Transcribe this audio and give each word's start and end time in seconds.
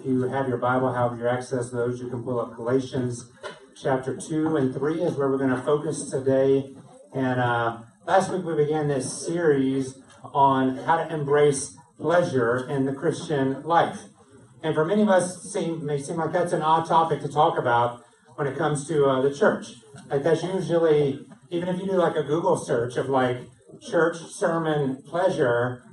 If 0.00 0.06
you 0.06 0.22
have 0.22 0.48
your 0.48 0.56
Bible, 0.56 0.94
however 0.94 1.16
you 1.16 1.28
access 1.28 1.70
those, 1.70 2.00
you 2.00 2.08
can 2.08 2.22
pull 2.22 2.40
up 2.40 2.56
Galatians 2.56 3.30
chapter 3.76 4.16
2 4.16 4.56
and 4.56 4.72
3 4.72 5.02
is 5.02 5.14
where 5.14 5.28
we're 5.28 5.36
going 5.36 5.50
to 5.50 5.60
focus 5.60 6.08
today. 6.08 6.74
And 7.12 7.38
uh, 7.38 7.80
last 8.06 8.32
week 8.32 8.42
we 8.42 8.54
began 8.54 8.88
this 8.88 9.26
series 9.26 9.98
on 10.32 10.78
how 10.78 11.04
to 11.04 11.12
embrace 11.12 11.76
pleasure 11.98 12.66
in 12.66 12.86
the 12.86 12.94
Christian 12.94 13.62
life. 13.62 13.98
And 14.62 14.74
for 14.74 14.86
many 14.86 15.02
of 15.02 15.10
us, 15.10 15.42
seem 15.52 15.84
may 15.84 16.00
seem 16.00 16.16
like 16.16 16.32
that's 16.32 16.54
an 16.54 16.62
odd 16.62 16.86
topic 16.86 17.20
to 17.20 17.28
talk 17.28 17.58
about 17.58 18.02
when 18.36 18.46
it 18.46 18.56
comes 18.56 18.88
to 18.88 19.04
uh, 19.04 19.20
the 19.20 19.34
church. 19.34 19.74
Like 20.08 20.22
that's 20.22 20.42
usually, 20.42 21.26
even 21.50 21.68
if 21.68 21.78
you 21.78 21.84
do 21.84 21.92
like 21.92 22.16
a 22.16 22.22
Google 22.22 22.56
search 22.56 22.96
of 22.96 23.10
like 23.10 23.42
church 23.86 24.16
sermon 24.16 25.02
pleasure, 25.02 25.84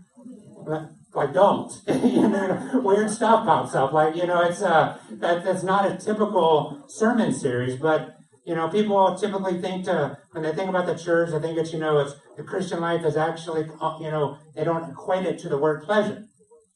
like 1.18 1.34
don't. 1.34 1.72
You 2.08 2.30
know 2.30 2.82
weird 2.84 3.10
stuff 3.10 3.46
pops 3.46 3.76
up. 3.76 3.92
Like 3.92 4.16
you 4.16 4.26
know 4.28 4.42
it's 4.42 4.62
uh 4.62 4.98
that 5.12 5.44
that's 5.44 5.64
not 5.64 5.92
a 5.92 5.98
typical 5.98 6.86
sermon 6.88 7.34
series 7.34 7.76
but 7.76 8.16
you 8.46 8.56
know 8.56 8.70
people 8.70 9.16
typically 9.16 9.60
think 9.60 9.86
to 9.86 10.18
when 10.32 10.44
they 10.44 10.54
think 10.54 10.70
about 10.70 10.86
the 10.86 10.96
church 10.96 11.32
they 11.32 11.40
think 11.40 11.58
that 11.58 11.74
you 11.74 11.80
know 11.80 11.98
it's 12.00 12.16
the 12.38 12.44
christian 12.44 12.80
life 12.80 13.04
is 13.04 13.18
actually 13.18 13.70
uh, 13.82 13.98
you 14.00 14.10
know 14.10 14.38
they 14.56 14.64
don't 14.64 14.90
equate 14.90 15.26
it 15.26 15.38
to 15.40 15.50
the 15.50 15.58
word 15.58 15.84
pleasure. 15.84 16.24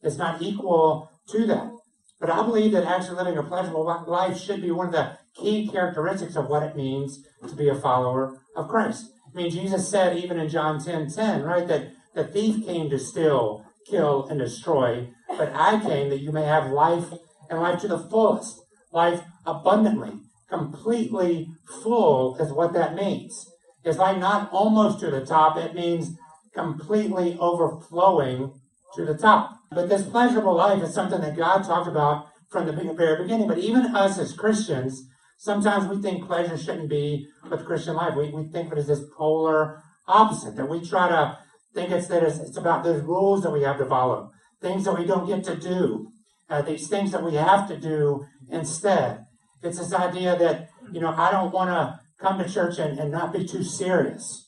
It's 0.03 0.17
not 0.17 0.41
equal 0.41 1.09
to 1.29 1.45
that. 1.45 1.71
But 2.19 2.31
i 2.31 2.43
believe 2.43 2.71
that 2.73 2.83
actually 2.83 3.17
living 3.17 3.37
a 3.37 3.43
pleasurable 3.43 3.85
life 4.07 4.37
should 4.37 4.61
be 4.61 4.71
one 4.71 4.87
of 4.87 4.93
the 4.93 5.17
key 5.35 5.67
characteristics 5.67 6.35
of 6.35 6.47
what 6.47 6.63
it 6.63 6.75
means 6.75 7.23
to 7.47 7.55
be 7.55 7.69
a 7.69 7.75
follower 7.75 8.39
of 8.55 8.67
christ. 8.67 9.05
I 9.31 9.35
mean 9.37 9.51
jesus 9.51 9.87
said 9.87 10.17
even 10.17 10.39
in 10.39 10.49
john 10.49 10.83
10 10.83 11.11
10 11.11 11.43
right 11.43 11.67
that 11.67 11.93
the 12.13 12.25
thief 12.25 12.65
came 12.65 12.89
to 12.89 12.99
steal 12.99 13.65
kill, 13.89 14.27
and 14.27 14.39
destroy, 14.39 15.09
but 15.27 15.51
I 15.53 15.79
came 15.79 16.09
that 16.09 16.21
you 16.21 16.31
may 16.31 16.43
have 16.43 16.71
life 16.71 17.05
and 17.49 17.59
life 17.59 17.79
to 17.81 17.87
the 17.87 17.99
fullest, 17.99 18.61
life 18.91 19.21
abundantly, 19.45 20.13
completely 20.49 21.49
full 21.83 22.37
is 22.37 22.51
what 22.51 22.73
that 22.73 22.95
means. 22.95 23.47
It's 23.83 23.97
like 23.97 24.19
not 24.19 24.51
almost 24.51 24.99
to 24.99 25.09
the 25.09 25.25
top, 25.25 25.57
it 25.57 25.73
means 25.73 26.15
completely 26.53 27.37
overflowing 27.39 28.53
to 28.95 29.05
the 29.05 29.17
top. 29.17 29.57
But 29.71 29.89
this 29.89 30.03
pleasurable 30.03 30.55
life 30.55 30.83
is 30.83 30.93
something 30.93 31.21
that 31.21 31.37
God 31.37 31.63
talked 31.63 31.87
about 31.87 32.27
from 32.49 32.65
the 32.65 32.73
very 32.73 33.23
beginning. 33.23 33.47
But 33.47 33.59
even 33.59 33.95
us 33.95 34.19
as 34.19 34.33
Christians, 34.33 35.03
sometimes 35.37 35.87
we 35.87 36.01
think 36.01 36.27
pleasure 36.27 36.57
shouldn't 36.57 36.89
be 36.89 37.27
with 37.49 37.65
Christian 37.65 37.95
life. 37.95 38.15
We, 38.15 38.29
we 38.31 38.43
think 38.51 38.67
of 38.71 38.77
it 38.77 38.81
as 38.81 38.87
this 38.87 39.03
polar 39.17 39.81
opposite, 40.07 40.57
that 40.57 40.69
we 40.69 40.85
try 40.85 41.07
to 41.07 41.37
think 41.73 41.91
it's 41.91 42.07
that 42.07 42.23
it's, 42.23 42.57
about 42.57 42.83
those 42.83 43.03
rules 43.03 43.43
that 43.43 43.51
we 43.51 43.63
have 43.63 43.77
to 43.77 43.85
follow, 43.85 44.31
things 44.61 44.85
that 44.85 44.97
we 44.97 45.05
don't 45.05 45.27
get 45.27 45.43
to 45.45 45.55
do, 45.55 46.11
uh, 46.49 46.61
these 46.61 46.87
things 46.87 47.11
that 47.11 47.23
we 47.23 47.35
have 47.35 47.67
to 47.67 47.77
do 47.77 48.25
instead. 48.49 49.25
It's 49.63 49.79
this 49.79 49.93
idea 49.93 50.37
that, 50.37 50.69
you 50.91 50.99
know, 50.99 51.13
I 51.15 51.31
don't 51.31 51.53
want 51.53 51.69
to 51.69 51.99
come 52.19 52.37
to 52.39 52.49
church 52.49 52.77
and, 52.77 52.99
and 52.99 53.11
not 53.11 53.33
be 53.33 53.45
too 53.45 53.63
serious. 53.63 54.47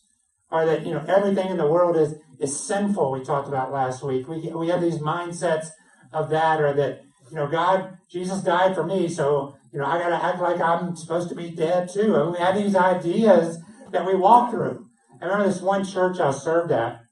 Or 0.51 0.65
that, 0.65 0.85
you 0.85 0.93
know, 0.93 1.03
everything 1.07 1.49
in 1.49 1.57
the 1.57 1.67
world 1.67 1.97
is, 1.97 2.15
is 2.39 2.67
sinful, 2.67 3.11
we 3.11 3.23
talked 3.23 3.47
about 3.47 3.71
last 3.71 4.03
week. 4.03 4.27
We, 4.27 4.51
we 4.53 4.67
have 4.67 4.81
these 4.81 4.99
mindsets 4.99 5.67
of 6.11 6.29
that, 6.29 6.61
or 6.61 6.73
that, 6.73 7.01
you 7.31 7.37
know, 7.37 7.47
God, 7.47 7.97
Jesus 8.11 8.41
died 8.41 8.75
for 8.75 8.83
me, 8.83 9.07
so, 9.07 9.55
you 9.71 9.79
know, 9.79 9.85
I 9.85 9.97
got 9.97 10.09
to 10.09 10.23
act 10.23 10.39
like 10.39 10.61
I'm 10.61 10.95
supposed 10.95 11.29
to 11.29 11.35
be 11.35 11.49
dead 11.49 11.89
too. 11.91 12.15
And 12.15 12.31
we 12.33 12.37
have 12.37 12.55
these 12.55 12.75
ideas 12.75 13.57
that 13.91 14.05
we 14.05 14.13
walk 14.13 14.51
through. 14.51 14.85
I 15.19 15.25
remember 15.25 15.47
this 15.47 15.61
one 15.61 15.85
church 15.85 16.19
I 16.19 16.31
served 16.31 16.71
at, 16.71 17.02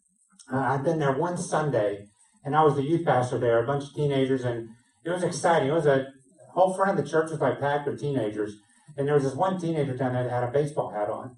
uh, 0.51 0.57
I'd 0.57 0.83
been 0.83 0.99
there 0.99 1.17
one 1.17 1.37
Sunday, 1.37 2.07
and 2.43 2.55
I 2.55 2.63
was 2.63 2.75
the 2.75 2.83
youth 2.83 3.05
pastor 3.05 3.37
there, 3.37 3.63
a 3.63 3.67
bunch 3.67 3.85
of 3.85 3.93
teenagers, 3.93 4.43
and 4.43 4.69
it 5.05 5.09
was 5.09 5.23
exciting. 5.23 5.69
It 5.69 5.73
was 5.73 5.85
a 5.85 6.07
whole 6.53 6.73
front 6.73 6.97
of 6.97 7.03
the 7.03 7.09
church 7.09 7.31
was 7.31 7.39
like 7.39 7.59
packed 7.59 7.87
with 7.87 7.99
teenagers, 7.99 8.55
and 8.97 9.07
there 9.07 9.15
was 9.15 9.23
this 9.23 9.35
one 9.35 9.59
teenager 9.59 9.95
down 9.95 10.13
there 10.13 10.23
that 10.23 10.31
had 10.31 10.43
a 10.43 10.51
baseball 10.51 10.91
hat 10.91 11.09
on. 11.09 11.37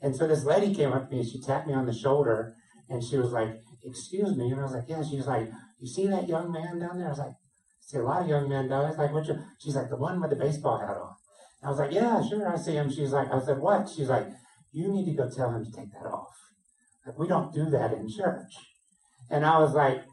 And 0.00 0.14
so 0.14 0.26
this 0.26 0.44
lady 0.44 0.74
came 0.74 0.92
up 0.92 1.08
to 1.08 1.14
me 1.14 1.20
and 1.20 1.28
she 1.28 1.40
tapped 1.40 1.66
me 1.66 1.74
on 1.74 1.86
the 1.86 1.92
shoulder, 1.92 2.54
and 2.88 3.02
she 3.02 3.16
was 3.16 3.32
like, 3.32 3.60
"Excuse 3.82 4.36
me," 4.36 4.50
and 4.50 4.60
I 4.60 4.64
was 4.64 4.72
like, 4.72 4.88
"Yeah." 4.88 5.02
She 5.02 5.16
was 5.16 5.26
like, 5.26 5.50
"You 5.80 5.88
see 5.88 6.06
that 6.08 6.28
young 6.28 6.52
man 6.52 6.78
down 6.78 6.98
there?" 6.98 7.06
I 7.06 7.10
was 7.10 7.18
like, 7.18 7.28
"I 7.28 7.80
see 7.80 7.98
a 7.98 8.02
lot 8.02 8.22
of 8.22 8.28
young 8.28 8.48
men 8.48 8.68
down 8.68 8.88
there." 8.88 8.98
Like, 8.98 9.12
"What?" 9.12 9.26
She's 9.58 9.76
like, 9.76 9.88
"The 9.88 9.96
one 9.96 10.20
with 10.20 10.30
the 10.30 10.36
baseball 10.36 10.78
hat 10.78 10.96
on." 10.96 11.14
I 11.62 11.70
was 11.70 11.78
like, 11.78 11.92
"Yeah, 11.92 12.22
sure, 12.22 12.46
I 12.46 12.56
see 12.56 12.74
him." 12.74 12.90
She's 12.90 13.12
like, 13.12 13.32
"I 13.32 13.40
said 13.40 13.58
what?" 13.58 13.88
She's 13.88 14.08
like, 14.08 14.28
"You 14.72 14.92
need 14.92 15.06
to 15.06 15.14
go 15.14 15.30
tell 15.30 15.50
him 15.50 15.64
to 15.64 15.72
take 15.72 15.92
that 15.92 16.06
off." 16.06 16.34
Like, 17.06 17.18
we 17.18 17.28
don't 17.28 17.52
do 17.52 17.70
that 17.70 17.92
in 17.92 18.08
church. 18.08 18.52
And 19.30 19.44
I 19.44 19.58
was 19.58 19.74
like, 19.74 20.04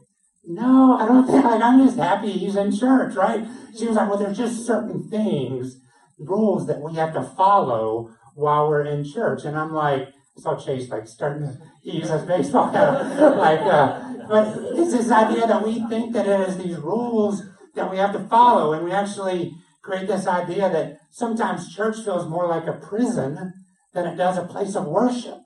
no, 0.44 0.98
I 0.98 1.06
don't 1.06 1.26
think, 1.26 1.44
like, 1.44 1.62
I'm 1.62 1.84
just 1.84 1.96
happy 1.96 2.32
he's 2.32 2.56
in 2.56 2.76
church, 2.76 3.14
right? 3.14 3.46
She 3.78 3.86
was 3.86 3.96
like, 3.96 4.08
well, 4.08 4.18
there's 4.18 4.36
just 4.36 4.66
certain 4.66 5.08
things, 5.08 5.76
rules 6.18 6.66
that 6.66 6.80
we 6.80 6.94
have 6.94 7.14
to 7.14 7.22
follow 7.22 8.10
while 8.34 8.68
we're 8.68 8.84
in 8.84 9.04
church. 9.04 9.44
And 9.44 9.56
I'm 9.56 9.72
like, 9.72 10.08
I 10.36 10.40
saw 10.40 10.56
Chase 10.56 10.88
like 10.88 11.06
starting 11.06 11.46
to 11.46 11.58
use 11.82 12.08
his 12.08 12.22
baseball 12.22 12.70
hat. 12.70 13.18
like, 13.36 13.60
uh, 13.60 14.12
but 14.28 14.56
it's 14.76 14.92
this 14.92 15.10
idea 15.10 15.46
that 15.46 15.64
we 15.64 15.86
think 15.88 16.12
that 16.14 16.26
it 16.26 16.48
is 16.48 16.58
these 16.58 16.76
rules 16.76 17.42
that 17.74 17.90
we 17.90 17.98
have 17.98 18.12
to 18.12 18.20
follow. 18.28 18.72
And 18.72 18.84
we 18.84 18.92
actually 18.92 19.52
create 19.82 20.06
this 20.06 20.26
idea 20.26 20.70
that 20.70 20.98
sometimes 21.10 21.74
church 21.74 21.96
feels 22.04 22.28
more 22.28 22.46
like 22.46 22.66
a 22.66 22.72
prison 22.72 23.52
than 23.92 24.06
it 24.06 24.16
does 24.16 24.38
a 24.38 24.44
place 24.44 24.74
of 24.74 24.86
worship 24.86 25.41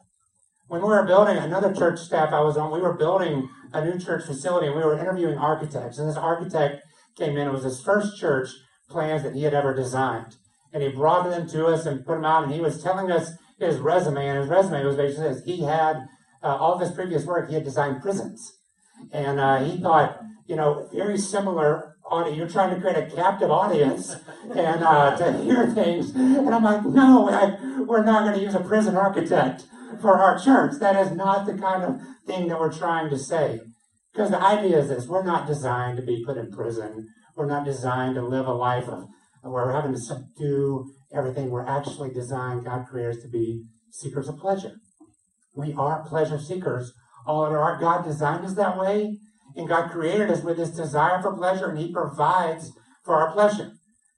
when 0.68 0.82
we 0.82 0.88
were 0.88 1.04
building 1.04 1.36
another 1.36 1.72
church 1.72 1.98
staff 2.00 2.32
I 2.32 2.40
was 2.40 2.56
on, 2.56 2.72
we 2.72 2.80
were 2.80 2.94
building 2.94 3.48
a 3.72 3.84
new 3.84 3.98
church 3.98 4.24
facility 4.24 4.66
and 4.66 4.76
we 4.76 4.82
were 4.82 4.98
interviewing 4.98 5.38
architects. 5.38 5.98
And 5.98 6.08
this 6.08 6.16
architect 6.16 6.82
came 7.16 7.36
in, 7.36 7.48
it 7.48 7.52
was 7.52 7.64
his 7.64 7.80
first 7.80 8.18
church 8.18 8.50
plans 8.88 9.22
that 9.22 9.34
he 9.34 9.44
had 9.44 9.54
ever 9.54 9.74
designed. 9.74 10.36
And 10.72 10.82
he 10.82 10.88
brought 10.90 11.30
them 11.30 11.48
to 11.48 11.66
us 11.66 11.86
and 11.86 12.04
put 12.04 12.16
them 12.16 12.24
out, 12.24 12.44
and 12.44 12.52
he 12.52 12.60
was 12.60 12.82
telling 12.82 13.10
us 13.10 13.32
his 13.58 13.78
resume. 13.78 14.28
And 14.28 14.38
his 14.40 14.48
resume 14.48 14.84
was 14.84 14.96
basically 14.96 15.28
this 15.28 15.44
he 15.44 15.62
had 15.62 16.06
uh, 16.42 16.56
all 16.56 16.74
of 16.74 16.80
his 16.80 16.90
previous 16.90 17.24
work, 17.24 17.48
he 17.48 17.54
had 17.54 17.64
designed 17.64 18.02
prisons. 18.02 18.52
And 19.12 19.40
uh, 19.40 19.64
he 19.64 19.80
thought, 19.80 20.20
you 20.46 20.56
know, 20.56 20.88
very 20.92 21.16
similar 21.16 21.96
audience. 22.04 22.36
You're 22.36 22.48
trying 22.48 22.74
to 22.74 22.80
create 22.80 22.96
a 22.96 23.14
captive 23.14 23.50
audience 23.50 24.16
and 24.54 24.82
uh, 24.82 25.16
to 25.16 25.38
hear 25.42 25.70
things. 25.70 26.10
And 26.14 26.54
I'm 26.54 26.62
like, 26.62 26.84
no, 26.84 27.28
I, 27.30 27.82
we're 27.82 28.04
not 28.04 28.24
going 28.24 28.38
to 28.38 28.44
use 28.44 28.54
a 28.54 28.60
prison 28.60 28.96
architect 28.96 29.64
for 30.00 30.18
our 30.18 30.38
church. 30.38 30.78
That 30.80 30.96
is 30.96 31.12
not 31.12 31.46
the 31.46 31.56
kind 31.56 31.82
of 31.82 32.00
thing 32.26 32.48
that 32.48 32.58
we're 32.58 32.72
trying 32.72 33.10
to 33.10 33.18
say. 33.18 33.60
Because 34.12 34.30
the 34.30 34.42
idea 34.42 34.78
is 34.78 34.88
this 34.88 35.06
we're 35.06 35.24
not 35.24 35.46
designed 35.46 35.98
to 35.98 36.02
be 36.02 36.24
put 36.24 36.38
in 36.38 36.50
prison. 36.50 37.08
We're 37.36 37.46
not 37.46 37.64
designed 37.64 38.14
to 38.14 38.26
live 38.26 38.46
a 38.46 38.52
life 38.52 38.88
of 38.88 39.04
where 39.42 39.66
we're 39.66 39.72
having 39.72 39.92
to 39.92 40.00
subdue 40.00 40.90
everything. 41.12 41.50
We're 41.50 41.66
actually 41.66 42.12
designed, 42.12 42.64
God 42.64 42.86
created 42.86 43.16
us 43.16 43.22
to 43.22 43.28
be 43.28 43.64
seekers 43.90 44.28
of 44.28 44.38
pleasure. 44.38 44.72
We 45.54 45.74
are 45.74 46.04
pleasure 46.06 46.38
seekers. 46.38 46.92
All 47.26 47.44
of 47.44 47.52
our 47.52 47.78
God 47.78 48.04
designed 48.04 48.44
us 48.44 48.54
that 48.54 48.78
way, 48.78 49.18
and 49.54 49.68
God 49.68 49.90
created 49.90 50.30
us 50.30 50.42
with 50.42 50.56
this 50.56 50.70
desire 50.70 51.20
for 51.20 51.36
pleasure, 51.36 51.68
and 51.68 51.78
He 51.78 51.92
provides 51.92 52.72
for 53.04 53.16
our 53.16 53.32
pleasure. 53.32 53.72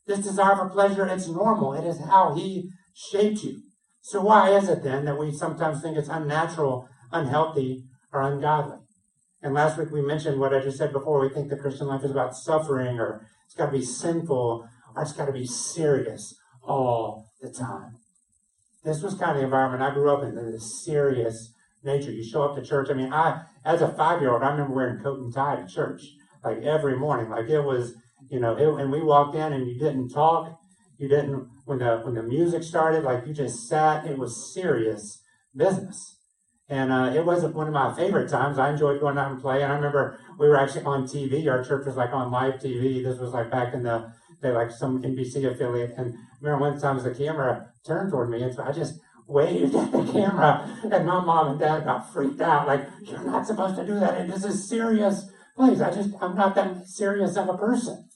This 0.06 0.20
desire 0.20 0.56
for 0.56 0.68
pleasure, 0.68 1.06
it's 1.06 1.28
normal. 1.28 1.74
It 1.74 1.84
is 1.84 2.00
how 2.00 2.34
He 2.34 2.70
shaped 2.94 3.44
you. 3.44 3.62
So 4.08 4.22
why 4.22 4.56
is 4.56 4.70
it 4.70 4.82
then 4.82 5.04
that 5.04 5.18
we 5.18 5.30
sometimes 5.32 5.82
think 5.82 5.98
it's 5.98 6.08
unnatural, 6.08 6.88
unhealthy, 7.12 7.84
or 8.10 8.22
ungodly? 8.22 8.78
And 9.42 9.52
last 9.52 9.76
week 9.76 9.90
we 9.90 10.00
mentioned 10.00 10.40
what 10.40 10.54
I 10.54 10.60
just 10.60 10.78
said 10.78 10.94
before. 10.94 11.20
We 11.20 11.28
think 11.28 11.50
the 11.50 11.58
Christian 11.58 11.88
life 11.88 12.02
is 12.02 12.10
about 12.10 12.34
suffering, 12.34 12.98
or 12.98 13.28
it's 13.44 13.54
got 13.54 13.66
to 13.66 13.72
be 13.72 13.84
sinful, 13.84 14.66
or 14.96 15.02
it's 15.02 15.12
got 15.12 15.26
to 15.26 15.32
be 15.32 15.46
serious 15.46 16.34
all 16.62 17.26
the 17.42 17.50
time. 17.50 17.98
This 18.82 19.02
was 19.02 19.12
kind 19.12 19.32
of 19.32 19.36
the 19.36 19.44
environment 19.44 19.82
I 19.82 19.92
grew 19.92 20.10
up 20.10 20.22
in, 20.22 20.34
this 20.34 20.82
serious 20.82 21.52
nature. 21.84 22.10
You 22.10 22.24
show 22.24 22.44
up 22.44 22.56
to 22.56 22.64
church. 22.64 22.88
I 22.90 22.94
mean, 22.94 23.12
I, 23.12 23.42
as 23.62 23.82
a 23.82 23.92
five-year-old, 23.92 24.42
I 24.42 24.52
remember 24.52 24.74
wearing 24.74 25.02
coat 25.02 25.18
and 25.18 25.34
tie 25.34 25.56
to 25.56 25.66
church, 25.66 26.00
like 26.42 26.62
every 26.62 26.96
morning. 26.96 27.28
Like 27.28 27.50
it 27.50 27.60
was, 27.60 27.92
you 28.30 28.40
know, 28.40 28.56
it, 28.56 28.82
and 28.82 28.90
we 28.90 29.02
walked 29.02 29.34
in 29.34 29.52
and 29.52 29.66
you 29.66 29.78
didn't 29.78 30.08
talk 30.08 30.58
you 30.98 31.08
didn't 31.08 31.48
when 31.64 31.78
the 31.78 32.00
when 32.02 32.14
the 32.14 32.22
music 32.22 32.62
started, 32.62 33.04
like 33.04 33.26
you 33.26 33.32
just 33.32 33.68
sat. 33.68 34.04
It 34.04 34.18
was 34.18 34.52
serious 34.52 35.22
business, 35.56 36.18
and 36.68 36.92
uh, 36.92 37.12
it 37.14 37.24
wasn't 37.24 37.54
one 37.54 37.68
of 37.68 37.72
my 37.72 37.94
favorite 37.94 38.28
times. 38.28 38.58
I 38.58 38.70
enjoyed 38.70 39.00
going 39.00 39.16
out 39.16 39.30
and 39.30 39.40
playing. 39.40 39.64
I 39.64 39.74
remember 39.74 40.18
we 40.38 40.48
were 40.48 40.58
actually 40.58 40.84
on 40.84 41.04
TV. 41.04 41.48
Our 41.48 41.64
church 41.64 41.86
was 41.86 41.96
like 41.96 42.12
on 42.12 42.32
live 42.32 42.54
TV. 42.54 43.02
This 43.02 43.18
was 43.18 43.32
like 43.32 43.50
back 43.50 43.74
in 43.74 43.84
the 43.84 44.12
they 44.42 44.50
like 44.50 44.70
some 44.70 45.02
NBC 45.02 45.50
affiliate. 45.50 45.94
And 45.96 46.14
I 46.14 46.18
remember 46.40 46.70
one 46.70 46.80
time 46.80 47.02
the 47.02 47.14
camera 47.14 47.68
turned 47.86 48.10
toward 48.10 48.30
me, 48.30 48.42
and 48.42 48.52
so 48.52 48.64
I 48.64 48.72
just 48.72 49.00
waved 49.28 49.74
at 49.76 49.92
the 49.92 50.04
camera, 50.12 50.68
and 50.82 51.06
my 51.06 51.20
mom 51.24 51.48
and 51.48 51.60
dad 51.60 51.84
got 51.84 52.12
freaked 52.12 52.40
out. 52.40 52.66
Like 52.66 52.88
you're 53.02 53.22
not 53.22 53.46
supposed 53.46 53.76
to 53.76 53.86
do 53.86 54.00
that. 54.00 54.18
And 54.18 54.32
this 54.32 54.44
is 54.44 54.68
serious 54.68 55.30
place. 55.54 55.80
I 55.80 55.94
just 55.94 56.10
I'm 56.20 56.34
not 56.34 56.56
that 56.56 56.88
serious 56.88 57.36
of 57.36 57.48
a 57.48 57.56
person. 57.56 58.07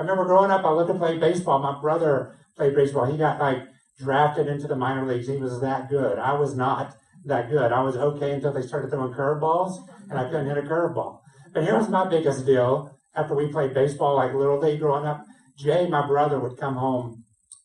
I 0.00 0.02
remember 0.02 0.24
growing 0.24 0.50
up, 0.50 0.64
I 0.64 0.70
loved 0.70 0.90
to 0.90 0.98
play 0.98 1.18
baseball. 1.18 1.58
My 1.58 1.78
brother 1.78 2.34
played 2.56 2.74
baseball. 2.74 3.04
He 3.04 3.18
got 3.18 3.38
like 3.38 3.64
drafted 3.98 4.46
into 4.46 4.66
the 4.66 4.74
minor 4.74 5.04
leagues. 5.04 5.28
He 5.28 5.36
was 5.36 5.60
that 5.60 5.90
good. 5.90 6.18
I 6.18 6.32
was 6.32 6.56
not 6.56 6.96
that 7.26 7.50
good. 7.50 7.70
I 7.70 7.82
was 7.82 7.98
okay 7.98 8.32
until 8.32 8.54
they 8.54 8.62
started 8.62 8.90
throwing 8.90 9.12
curveballs, 9.12 9.86
and 10.08 10.18
I 10.18 10.24
couldn't 10.24 10.46
hit 10.46 10.56
a 10.56 10.62
curveball. 10.62 11.20
But 11.52 11.64
here 11.64 11.76
was 11.76 11.90
my 11.90 12.08
biggest 12.08 12.46
deal. 12.46 12.96
after 13.14 13.34
we 13.34 13.52
played 13.52 13.74
baseball, 13.74 14.16
like 14.16 14.32
little 14.32 14.58
league 14.58 14.80
growing 14.80 15.04
up, 15.04 15.22
Jay, 15.58 15.86
my 15.86 16.06
brother, 16.06 16.40
would 16.40 16.56
come 16.56 16.76
home 16.76 17.24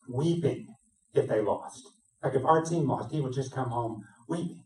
weeping 0.10 0.68
if 1.14 1.30
they 1.30 1.40
lost. 1.40 1.88
Like 2.22 2.36
if 2.36 2.44
our 2.44 2.66
team 2.66 2.90
lost, 2.90 3.14
he 3.14 3.22
would 3.22 3.34
just 3.34 3.56
come 3.56 3.70
home 3.70 4.04
weeping. 4.28 4.66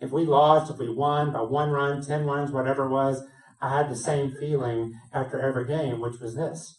If 0.00 0.10
we 0.10 0.24
lost, 0.24 0.72
if 0.72 0.78
we 0.78 0.88
won 0.88 1.32
by 1.32 1.42
one 1.42 1.70
run, 1.70 2.04
10 2.04 2.24
runs, 2.24 2.50
whatever 2.50 2.86
it 2.86 2.90
was, 2.90 3.22
I 3.62 3.76
had 3.76 3.90
the 3.90 3.96
same 3.96 4.34
feeling 4.34 4.94
after 5.12 5.40
every 5.40 5.68
game, 5.68 6.00
which 6.00 6.18
was 6.20 6.34
this. 6.34 6.76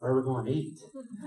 Where 0.00 0.12
are 0.12 0.20
we 0.20 0.22
going 0.22 0.46
to 0.46 0.52
eat? 0.52 0.78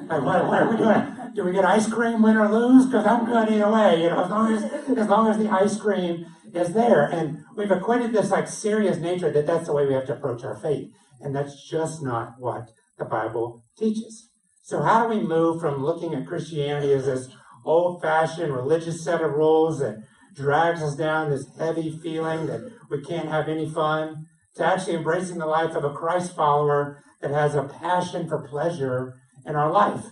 Like, 0.08 0.24
what, 0.24 0.48
what 0.48 0.62
are 0.62 0.70
we 0.72 0.78
doing? 0.78 1.34
Do 1.36 1.44
we 1.44 1.52
get 1.52 1.66
ice 1.66 1.92
cream, 1.92 2.22
win 2.22 2.38
or 2.38 2.50
lose? 2.50 2.86
Because 2.86 3.06
I'm 3.06 3.26
good 3.26 3.50
either 3.50 3.70
way, 3.70 4.04
you 4.04 4.10
know, 4.10 4.24
as 4.24 4.30
long 4.30 4.54
as, 4.54 4.64
as 4.64 5.08
long 5.08 5.28
as 5.28 5.38
the 5.38 5.50
ice 5.50 5.78
cream 5.78 6.26
is 6.54 6.74
there. 6.74 7.04
And 7.04 7.44
we've 7.56 7.72
equated 7.72 8.14
this 8.14 8.32
like 8.32 8.48
serious 8.48 8.98
nature 8.98 9.32
that 9.32 9.46
that's 9.46 9.66
the 9.66 9.74
way 9.74 9.86
we 9.86 9.94
have 9.94 10.06
to 10.08 10.14
approach 10.14 10.44
our 10.44 10.56
faith. 10.56 10.90
And 11.20 11.36
that's 11.36 11.70
just 11.70 12.02
not 12.02 12.36
what 12.40 12.70
the 12.98 13.06
Bible 13.06 13.64
teaches. 13.78 14.30
So 14.64 14.82
how 14.82 15.04
do 15.04 15.10
we 15.16 15.22
move 15.22 15.60
from 15.60 15.84
looking 15.84 16.14
at 16.14 16.26
Christianity 16.26 16.94
as 16.94 17.06
this 17.06 17.28
old 17.66 18.02
fashioned 18.02 18.54
religious 18.54 19.04
set 19.04 19.22
of 19.22 19.32
rules 19.32 19.80
that 19.80 19.98
drags 20.34 20.82
us 20.82 20.96
down 20.96 21.30
this 21.30 21.46
heavy 21.60 21.92
feeling 22.02 22.48
that 22.48 22.62
we 22.90 23.02
can't 23.02 23.28
have 23.28 23.50
any 23.50 23.70
fun 23.70 24.28
to 24.56 24.66
actually 24.66 24.96
embracing 24.96 25.40
the 25.40 25.46
life 25.46 25.76
of 25.76 25.84
a 25.84 25.94
Christ 25.94 26.36
follower 26.36 27.04
that 27.22 27.32
has 27.32 27.56
a 27.56 27.64
passion 27.64 28.28
for 28.28 28.48
pleasure 28.48 29.16
in 29.46 29.56
our 29.56 29.72
life? 29.72 30.06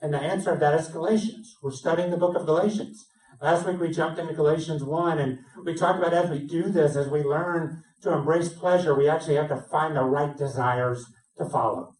And 0.00 0.14
the 0.14 0.18
answer 0.18 0.52
of 0.52 0.60
that 0.60 0.78
is 0.78 0.88
Galatians. 0.88 1.56
We're 1.62 1.72
studying 1.72 2.10
the 2.10 2.16
book 2.16 2.36
of 2.36 2.46
Galatians. 2.46 3.04
Last 3.40 3.66
week 3.66 3.80
we 3.80 3.90
jumped 3.90 4.18
into 4.18 4.34
Galatians 4.34 4.82
1 4.82 5.18
and 5.18 5.38
we 5.64 5.74
talked 5.74 5.98
about 5.98 6.14
as 6.14 6.30
we 6.30 6.46
do 6.46 6.70
this, 6.70 6.96
as 6.96 7.08
we 7.08 7.22
learn 7.22 7.82
to 8.02 8.12
embrace 8.12 8.48
pleasure, 8.48 8.94
we 8.94 9.08
actually 9.08 9.36
have 9.36 9.48
to 9.48 9.64
find 9.70 9.96
the 9.96 10.02
right 10.02 10.36
desires 10.36 11.04
to 11.38 11.48
follow. 11.48 11.94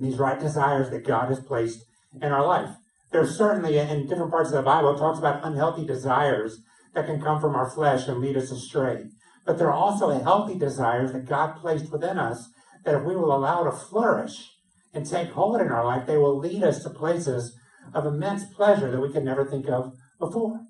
These 0.00 0.18
right 0.18 0.38
desires 0.38 0.90
that 0.90 1.06
God 1.06 1.28
has 1.28 1.40
placed 1.40 1.84
in 2.20 2.32
our 2.32 2.46
life. 2.46 2.70
There's 3.12 3.36
certainly 3.36 3.78
in 3.78 4.08
different 4.08 4.30
parts 4.30 4.50
of 4.50 4.56
the 4.56 4.62
Bible, 4.62 4.96
talks 4.96 5.18
about 5.18 5.44
unhealthy 5.44 5.86
desires 5.86 6.58
that 6.94 7.06
can 7.06 7.20
come 7.20 7.40
from 7.40 7.54
our 7.54 7.70
flesh 7.70 8.08
and 8.08 8.20
lead 8.20 8.36
us 8.36 8.50
astray. 8.50 9.04
But 9.46 9.58
there 9.58 9.68
are 9.68 9.72
also 9.72 10.10
healthy 10.10 10.58
desires 10.58 11.12
that 11.12 11.26
God 11.26 11.56
placed 11.56 11.92
within 11.92 12.18
us 12.18 12.48
that 12.84 12.94
if 12.94 13.02
we 13.02 13.16
will 13.16 13.34
allow 13.34 13.64
to 13.64 13.72
flourish 13.72 14.50
and 14.92 15.08
take 15.08 15.30
hold 15.30 15.60
in 15.60 15.68
our 15.68 15.84
life, 15.84 16.06
they 16.06 16.16
will 16.16 16.38
lead 16.38 16.62
us 16.62 16.82
to 16.82 16.90
places 16.90 17.56
of 17.92 18.06
immense 18.06 18.44
pleasure 18.54 18.90
that 18.90 19.00
we 19.00 19.12
could 19.12 19.24
never 19.24 19.44
think 19.44 19.68
of 19.68 19.92
before. 20.18 20.60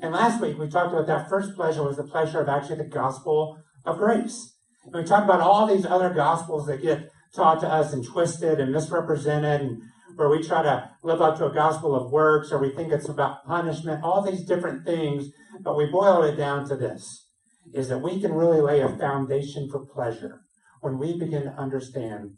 And 0.00 0.12
last 0.12 0.40
week 0.40 0.58
we 0.58 0.68
talked 0.68 0.92
about 0.92 1.06
that 1.06 1.28
first 1.28 1.54
pleasure 1.54 1.82
was 1.82 1.96
the 1.96 2.04
pleasure 2.04 2.40
of 2.40 2.48
actually 2.48 2.78
the 2.78 2.84
gospel 2.84 3.58
of 3.84 3.98
grace. 3.98 4.56
And 4.84 4.94
we 4.94 5.04
talked 5.04 5.24
about 5.24 5.40
all 5.40 5.66
these 5.66 5.86
other 5.86 6.12
gospels 6.12 6.66
that 6.66 6.82
get 6.82 7.10
taught 7.34 7.60
to 7.60 7.68
us 7.68 7.92
and 7.92 8.04
twisted 8.04 8.60
and 8.60 8.72
misrepresented 8.72 9.60
and 9.60 9.82
where 10.16 10.28
we 10.28 10.42
try 10.42 10.62
to 10.62 10.90
live 11.02 11.20
up 11.20 11.36
to 11.38 11.46
a 11.46 11.54
gospel 11.54 11.94
of 11.94 12.12
works 12.12 12.52
or 12.52 12.58
we 12.58 12.70
think 12.70 12.92
it's 12.92 13.08
about 13.08 13.44
punishment, 13.46 14.02
all 14.02 14.22
these 14.22 14.44
different 14.44 14.84
things. 14.84 15.28
But 15.60 15.76
we 15.76 15.86
boil 15.86 16.22
it 16.22 16.36
down 16.36 16.68
to 16.68 16.76
this 16.76 17.26
is 17.72 17.88
that 17.88 17.98
we 17.98 18.20
can 18.20 18.32
really 18.32 18.60
lay 18.60 18.80
a 18.80 18.88
foundation 18.88 19.68
for 19.70 19.86
pleasure 19.86 20.43
when 20.84 20.98
we 20.98 21.18
begin 21.18 21.44
to 21.44 21.58
understand 21.58 22.32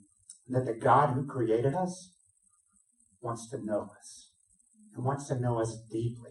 that 0.48 0.64
the 0.66 0.72
God 0.72 1.14
who 1.14 1.26
created 1.26 1.74
us 1.74 2.12
wants 3.20 3.50
to 3.50 3.58
know 3.58 3.90
us 3.98 4.30
and 4.94 5.04
wants 5.04 5.26
to 5.26 5.40
know 5.40 5.60
us 5.60 5.76
deeply. 5.90 6.30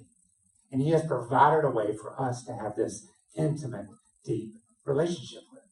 And 0.71 0.81
he 0.81 0.91
has 0.91 1.05
provided 1.05 1.65
a 1.65 1.69
way 1.69 1.93
for 1.93 2.15
us 2.17 2.45
to 2.45 2.53
have 2.53 2.77
this 2.77 3.05
intimate, 3.37 3.87
deep 4.23 4.53
relationship 4.85 5.41
with. 5.51 5.63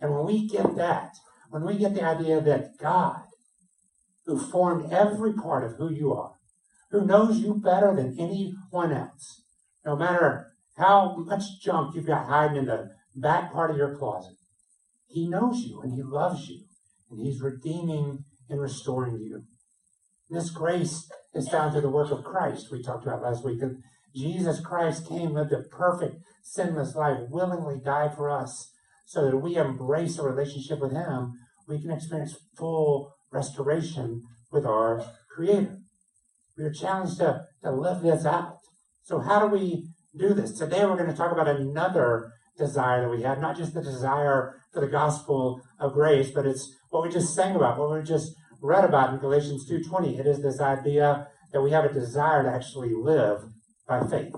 And 0.00 0.14
when 0.14 0.24
we 0.24 0.46
get 0.46 0.76
that, 0.76 1.14
when 1.50 1.64
we 1.64 1.76
get 1.76 1.94
the 1.96 2.04
idea 2.04 2.40
that 2.40 2.78
God, 2.80 3.22
who 4.26 4.38
formed 4.38 4.92
every 4.92 5.32
part 5.32 5.64
of 5.64 5.78
who 5.78 5.92
you 5.92 6.12
are, 6.12 6.34
who 6.92 7.04
knows 7.04 7.38
you 7.40 7.54
better 7.54 7.92
than 7.96 8.16
anyone 8.20 8.92
else, 8.92 9.42
no 9.84 9.96
matter 9.96 10.52
how 10.76 11.16
much 11.16 11.60
junk 11.60 11.96
you've 11.96 12.06
got 12.06 12.28
hiding 12.28 12.56
in 12.56 12.66
the 12.66 12.90
back 13.16 13.52
part 13.52 13.72
of 13.72 13.76
your 13.76 13.96
closet, 13.96 14.36
he 15.10 15.28
knows 15.28 15.64
you 15.64 15.80
and 15.82 15.92
he 15.92 16.02
loves 16.02 16.48
you 16.48 16.60
and 17.10 17.20
he's 17.20 17.42
redeeming 17.42 18.24
and 18.48 18.60
restoring 18.60 19.18
you. 19.20 19.42
This 20.28 20.50
grace 20.50 21.10
is 21.34 21.48
found 21.48 21.72
through 21.72 21.82
the 21.82 21.90
work 21.90 22.10
of 22.10 22.24
Christ 22.24 22.70
we 22.70 22.82
talked 22.82 23.04
about 23.04 23.22
last 23.22 23.44
week. 23.44 23.60
That 23.60 23.76
Jesus 24.14 24.60
Christ 24.60 25.08
came, 25.08 25.32
lived 25.32 25.52
a 25.52 25.62
perfect, 25.62 26.16
sinless 26.42 26.94
life, 26.94 27.18
willingly 27.28 27.80
died 27.84 28.14
for 28.14 28.30
us, 28.30 28.70
so 29.06 29.28
that 29.28 29.36
we 29.38 29.56
embrace 29.56 30.18
a 30.18 30.22
relationship 30.22 30.80
with 30.80 30.92
him, 30.92 31.32
we 31.66 31.80
can 31.80 31.90
experience 31.90 32.36
full 32.56 33.12
restoration 33.32 34.22
with 34.52 34.64
our 34.64 35.04
Creator. 35.34 35.78
We 36.56 36.64
are 36.64 36.72
challenged 36.72 37.18
to, 37.18 37.44
to 37.62 37.72
live 37.72 38.02
this 38.02 38.24
out. 38.24 38.58
So 39.02 39.20
how 39.20 39.40
do 39.40 39.46
we 39.46 39.88
do 40.16 40.34
this? 40.34 40.58
Today 40.58 40.84
we're 40.84 40.96
going 40.96 41.10
to 41.10 41.16
talk 41.16 41.32
about 41.32 41.48
another 41.48 42.32
desire 42.60 43.02
that 43.02 43.10
we 43.10 43.22
have, 43.22 43.40
not 43.40 43.56
just 43.56 43.74
the 43.74 43.82
desire 43.82 44.54
for 44.72 44.80
the 44.80 44.86
gospel 44.86 45.60
of 45.80 45.94
grace, 45.94 46.30
but 46.30 46.46
it's 46.46 46.72
what 46.90 47.02
we 47.02 47.08
just 47.08 47.34
sang 47.34 47.56
about, 47.56 47.78
what 47.78 47.90
we 47.90 48.02
just 48.04 48.34
read 48.62 48.84
about 48.84 49.12
in 49.12 49.18
Galatians 49.18 49.68
2.20. 49.68 50.20
It 50.20 50.26
is 50.26 50.42
this 50.42 50.60
idea 50.60 51.26
that 51.52 51.62
we 51.62 51.72
have 51.72 51.84
a 51.84 51.92
desire 51.92 52.44
to 52.44 52.50
actually 52.50 52.94
live 52.94 53.42
by 53.88 54.06
faith. 54.06 54.34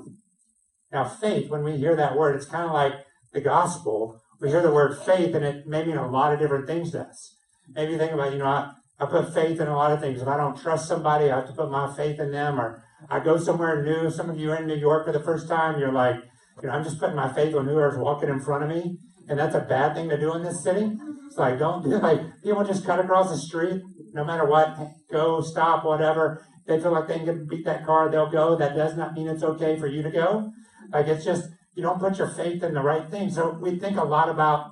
Now, 0.90 1.04
faith, 1.04 1.50
when 1.50 1.64
we 1.64 1.76
hear 1.76 1.96
that 1.96 2.16
word, 2.16 2.36
it's 2.36 2.46
kind 2.46 2.64
of 2.64 2.72
like 2.72 2.92
the 3.32 3.40
gospel. 3.40 4.20
We 4.40 4.48
hear 4.48 4.62
the 4.62 4.72
word 4.72 4.98
faith, 4.98 5.34
and 5.34 5.44
it 5.44 5.66
may 5.66 5.84
mean 5.84 5.96
a 5.96 6.10
lot 6.10 6.32
of 6.32 6.38
different 6.38 6.66
things 6.66 6.92
to 6.92 7.00
us. 7.00 7.34
Maybe 7.68 7.92
you 7.92 7.98
think 7.98 8.12
about, 8.12 8.32
you 8.32 8.38
know, 8.38 8.46
I, 8.46 8.72
I 8.98 9.06
put 9.06 9.32
faith 9.32 9.60
in 9.60 9.68
a 9.68 9.76
lot 9.76 9.92
of 9.92 10.00
things. 10.00 10.20
If 10.20 10.28
I 10.28 10.36
don't 10.36 10.60
trust 10.60 10.88
somebody, 10.88 11.30
I 11.30 11.36
have 11.36 11.46
to 11.48 11.54
put 11.54 11.70
my 11.70 11.94
faith 11.96 12.20
in 12.20 12.30
them. 12.30 12.60
Or 12.60 12.84
I 13.08 13.20
go 13.20 13.36
somewhere 13.38 13.82
new. 13.82 14.10
Some 14.10 14.30
of 14.30 14.38
you 14.38 14.52
are 14.52 14.56
in 14.56 14.66
New 14.66 14.76
York 14.76 15.06
for 15.06 15.12
the 15.12 15.22
first 15.22 15.48
time. 15.48 15.78
You're 15.78 15.92
like, 15.92 16.16
you 16.60 16.68
know, 16.68 16.74
I'm 16.74 16.84
just 16.84 16.98
putting 16.98 17.16
my 17.16 17.32
faith 17.32 17.54
on 17.54 17.66
whoever's 17.66 17.98
walking 17.98 18.28
in 18.28 18.40
front 18.40 18.64
of 18.64 18.70
me. 18.70 18.98
And 19.28 19.38
that's 19.38 19.54
a 19.54 19.60
bad 19.60 19.94
thing 19.94 20.08
to 20.08 20.18
do 20.18 20.34
in 20.34 20.42
this 20.42 20.62
city. 20.62 20.92
It's 21.26 21.38
like, 21.38 21.58
don't 21.58 21.82
do 21.82 21.90
like 22.02 22.20
people 22.42 22.64
just 22.64 22.84
cut 22.84 23.00
across 23.00 23.30
the 23.30 23.38
street, 23.38 23.80
no 24.12 24.24
matter 24.24 24.44
what, 24.44 24.76
go, 25.10 25.40
stop, 25.40 25.84
whatever. 25.84 26.44
They 26.66 26.80
feel 26.80 26.92
like 26.92 27.08
they 27.08 27.18
can 27.18 27.46
beat 27.46 27.64
that 27.64 27.84
car, 27.84 28.10
they'll 28.10 28.30
go. 28.30 28.56
That 28.56 28.76
does 28.76 28.96
not 28.96 29.14
mean 29.14 29.28
it's 29.28 29.42
okay 29.42 29.78
for 29.78 29.86
you 29.86 30.02
to 30.02 30.10
go. 30.10 30.50
Like 30.92 31.06
it's 31.06 31.24
just, 31.24 31.44
you 31.74 31.82
don't 31.82 32.00
put 32.00 32.18
your 32.18 32.28
faith 32.28 32.62
in 32.62 32.74
the 32.74 32.82
right 32.82 33.10
thing. 33.10 33.30
So 33.30 33.58
we 33.60 33.78
think 33.78 33.96
a 33.96 34.04
lot 34.04 34.28
about 34.28 34.70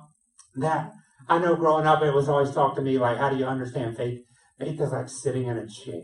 that. 0.55 0.91
I 1.27 1.39
know 1.39 1.55
growing 1.55 1.87
up, 1.87 2.01
it 2.03 2.13
was 2.13 2.29
always 2.29 2.51
talked 2.51 2.75
to 2.75 2.81
me 2.81 2.97
like, 2.97 3.17
how 3.17 3.29
do 3.29 3.37
you 3.37 3.45
understand 3.45 3.97
faith? 3.97 4.19
Faith 4.59 4.79
is 4.79 4.91
like 4.91 5.09
sitting 5.09 5.47
in 5.47 5.57
a 5.57 5.67
chair. 5.67 6.01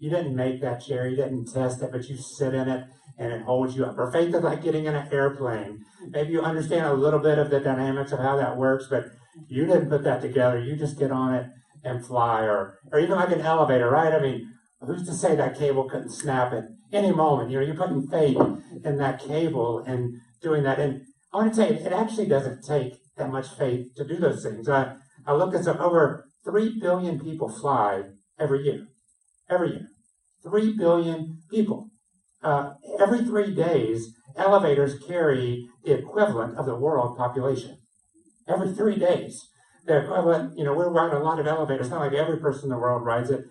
You 0.00 0.10
didn't 0.10 0.34
make 0.34 0.60
that 0.62 0.84
chair, 0.84 1.08
you 1.08 1.16
didn't 1.16 1.52
test 1.52 1.82
it, 1.82 1.90
but 1.92 2.08
you 2.08 2.16
sit 2.16 2.54
in 2.54 2.68
it 2.68 2.84
and 3.18 3.32
it 3.32 3.42
holds 3.42 3.76
you 3.76 3.84
up. 3.84 3.98
Or 3.98 4.10
faith 4.10 4.34
is 4.34 4.42
like 4.42 4.62
getting 4.62 4.86
in 4.86 4.94
an 4.94 5.08
airplane. 5.12 5.84
Maybe 6.08 6.32
you 6.32 6.42
understand 6.42 6.86
a 6.86 6.94
little 6.94 7.20
bit 7.20 7.38
of 7.38 7.50
the 7.50 7.60
dynamics 7.60 8.12
of 8.12 8.18
how 8.18 8.36
that 8.36 8.56
works, 8.56 8.86
but 8.90 9.06
you 9.48 9.66
didn't 9.66 9.88
put 9.88 10.04
that 10.04 10.20
together. 10.20 10.58
You 10.58 10.76
just 10.76 10.98
get 10.98 11.10
on 11.10 11.34
it 11.34 11.46
and 11.82 12.04
fly. 12.04 12.42
Or, 12.42 12.78
or 12.92 12.98
even 12.98 13.16
like 13.16 13.30
an 13.30 13.40
elevator, 13.40 13.90
right? 13.90 14.12
I 14.12 14.20
mean, 14.20 14.52
who's 14.80 15.06
to 15.06 15.14
say 15.14 15.36
that 15.36 15.58
cable 15.58 15.88
couldn't 15.88 16.10
snap 16.10 16.52
at 16.52 16.64
any 16.92 17.12
moment? 17.12 17.50
You 17.50 17.60
know, 17.60 17.66
you're 17.66 17.76
putting 17.76 18.06
faith 18.08 18.38
in 18.84 18.98
that 18.98 19.24
cable 19.24 19.84
and 19.86 20.20
doing 20.42 20.62
that. 20.64 20.78
And 20.78 21.02
I 21.32 21.38
want 21.38 21.54
to 21.54 21.60
tell 21.60 21.72
you, 21.72 21.78
it 21.78 21.92
actually 21.92 22.26
doesn't 22.26 22.64
take 22.64 22.94
that 23.16 23.30
much 23.30 23.48
faith 23.56 23.94
to 23.96 24.04
do 24.04 24.16
those 24.16 24.42
things. 24.42 24.68
I, 24.68 24.96
I 25.26 25.34
looked 25.34 25.52
this 25.52 25.66
up. 25.66 25.80
Over 25.80 26.26
3 26.44 26.78
billion 26.80 27.18
people 27.18 27.48
fly 27.48 28.02
every 28.38 28.64
year. 28.64 28.86
Every 29.48 29.70
year. 29.70 29.88
3 30.42 30.76
billion 30.76 31.38
people. 31.50 31.90
Uh, 32.44 32.74
every 33.00 33.24
three 33.24 33.54
days, 33.54 34.14
elevators 34.36 34.98
carry 35.08 35.66
the 35.82 35.94
equivalent 35.94 36.58
of 36.58 36.66
the 36.66 36.76
world 36.76 37.16
population. 37.16 37.78
Every 38.46 38.74
three 38.74 38.96
days. 38.96 39.48
The 39.86 40.04
equivalent, 40.04 40.58
you 40.58 40.64
know, 40.64 40.74
we're 40.74 40.90
riding 40.90 41.16
a 41.16 41.22
lot 41.22 41.40
of 41.40 41.46
elevators. 41.46 41.88
Not 41.88 42.00
like 42.00 42.12
every 42.12 42.38
person 42.38 42.64
in 42.64 42.70
the 42.70 42.78
world 42.78 43.04
rides 43.04 43.30
it. 43.30 43.44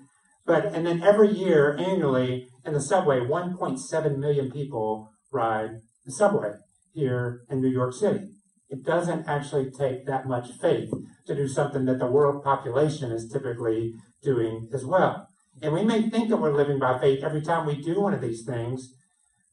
But, 0.46 0.66
and 0.66 0.86
then 0.86 1.02
every 1.02 1.32
year, 1.32 1.76
annually, 1.78 2.48
in 2.66 2.74
the 2.74 2.82
subway, 2.82 3.20
1.7 3.20 4.18
million 4.18 4.52
people 4.52 5.10
ride 5.32 5.82
the 6.06 6.12
subway 6.12 6.52
here 6.94 7.42
in 7.50 7.62
New 7.62 7.70
York 7.70 7.94
City. 7.94 8.30
It 8.70 8.84
doesn't 8.84 9.28
actually 9.28 9.72
take 9.72 10.06
that 10.06 10.28
much 10.28 10.50
faith 10.62 10.92
to 11.28 11.36
do 11.36 11.48
something 11.48 11.86
that 11.86 12.00
the 12.00 12.12
world 12.12 12.44
population 12.44 13.12
is 13.12 13.30
typically 13.32 13.94
doing 14.24 14.70
as 14.74 14.86
well. 14.86 15.28
And 15.62 15.74
we 15.74 15.84
may 15.84 16.10
think 16.10 16.30
that 16.30 16.38
we're 16.38 16.56
living 16.56 16.80
by 16.80 17.00
faith 17.00 17.24
every 17.24 17.42
time 17.42 17.66
we 17.66 17.82
do 17.82 18.02
one 18.02 18.14
of 18.14 18.22
these 18.22 18.44
things, 18.46 18.94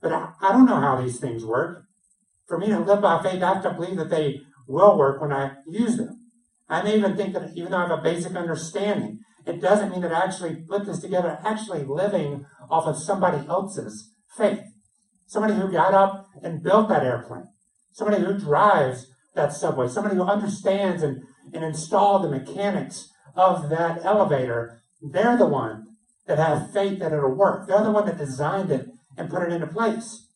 but 0.00 0.12
I, 0.12 0.32
I 0.40 0.52
don't 0.52 0.66
know 0.66 0.80
how 0.80 1.00
these 1.00 1.20
things 1.20 1.44
work. 1.44 1.84
For 2.48 2.58
me 2.58 2.68
to 2.68 2.80
live 2.80 3.00
by 3.00 3.22
faith, 3.22 3.42
I 3.42 3.54
have 3.54 3.62
to 3.62 3.72
believe 3.72 3.96
that 3.96 4.10
they 4.10 4.40
will 4.66 4.98
work 4.98 5.20
when 5.20 5.32
I 5.32 5.52
use 5.68 5.96
them. 5.96 6.20
I 6.68 6.82
may 6.82 6.96
even 6.96 7.16
think 7.16 7.34
that 7.34 7.50
even 7.54 7.70
though 7.70 7.78
I 7.78 7.88
have 7.88 7.98
a 7.98 8.02
basic 8.02 8.34
understanding, 8.34 9.18
it 9.46 9.60
doesn't 9.60 9.90
mean 9.90 10.02
that 10.02 10.12
I 10.12 10.24
actually 10.24 10.64
put 10.68 10.86
this 10.86 11.00
together, 11.00 11.38
actually 11.44 11.84
living 11.84 12.46
off 12.70 12.86
of 12.86 13.00
somebody 13.00 13.46
else's 13.48 14.12
faith. 14.36 14.62
Somebody 15.26 15.54
who 15.54 15.70
got 15.70 15.94
up 15.94 16.26
and 16.42 16.62
built 16.62 16.88
that 16.88 17.04
airplane. 17.04 17.48
Somebody 17.92 18.22
who 18.22 18.38
drives 18.38 19.06
that 19.34 19.52
subway. 19.52 19.88
Somebody 19.88 20.16
who 20.16 20.22
understands 20.22 21.02
and, 21.02 21.22
and 21.52 21.64
install 21.64 22.20
the 22.20 22.28
mechanics 22.28 23.08
of 23.36 23.68
that 23.70 24.04
elevator, 24.04 24.82
they're 25.00 25.36
the 25.36 25.46
one 25.46 25.86
that 26.26 26.38
have 26.38 26.72
faith 26.72 26.98
that 27.00 27.12
it'll 27.12 27.34
work. 27.34 27.66
They're 27.66 27.82
the 27.82 27.90
one 27.90 28.06
that 28.06 28.18
designed 28.18 28.70
it 28.70 28.88
and 29.16 29.30
put 29.30 29.42
it 29.42 29.52
into 29.52 29.66
place. 29.66 30.26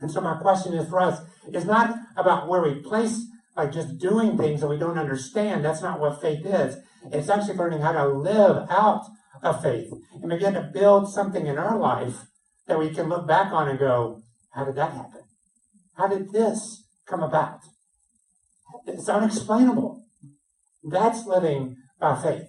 And 0.00 0.10
so 0.10 0.20
my 0.20 0.36
question 0.36 0.74
is 0.74 0.88
for 0.88 1.00
us 1.00 1.20
is 1.52 1.64
not 1.64 1.96
about 2.16 2.48
where 2.48 2.62
we 2.62 2.80
place 2.80 3.26
like 3.56 3.72
just 3.72 3.98
doing 3.98 4.36
things 4.36 4.60
that 4.60 4.68
we 4.68 4.78
don't 4.78 4.98
understand. 4.98 5.64
That's 5.64 5.82
not 5.82 6.00
what 6.00 6.20
faith 6.20 6.44
is. 6.44 6.76
It's 7.12 7.28
actually 7.28 7.56
learning 7.56 7.80
how 7.80 7.92
to 7.92 8.08
live 8.08 8.66
out 8.70 9.06
of 9.42 9.62
faith 9.62 9.92
and 10.20 10.30
begin 10.30 10.54
to 10.54 10.70
build 10.72 11.12
something 11.12 11.46
in 11.46 11.58
our 11.58 11.78
life 11.78 12.26
that 12.66 12.78
we 12.78 12.90
can 12.90 13.08
look 13.08 13.26
back 13.28 13.52
on 13.52 13.68
and 13.68 13.78
go, 13.78 14.22
how 14.50 14.64
did 14.64 14.76
that 14.76 14.92
happen? 14.92 15.22
How 15.94 16.08
did 16.08 16.32
this 16.32 16.84
come 17.06 17.22
about? 17.22 17.60
It's 18.86 19.08
unexplainable. 19.08 20.04
That's 20.82 21.26
living 21.26 21.76
by 22.00 22.20
faith. 22.20 22.48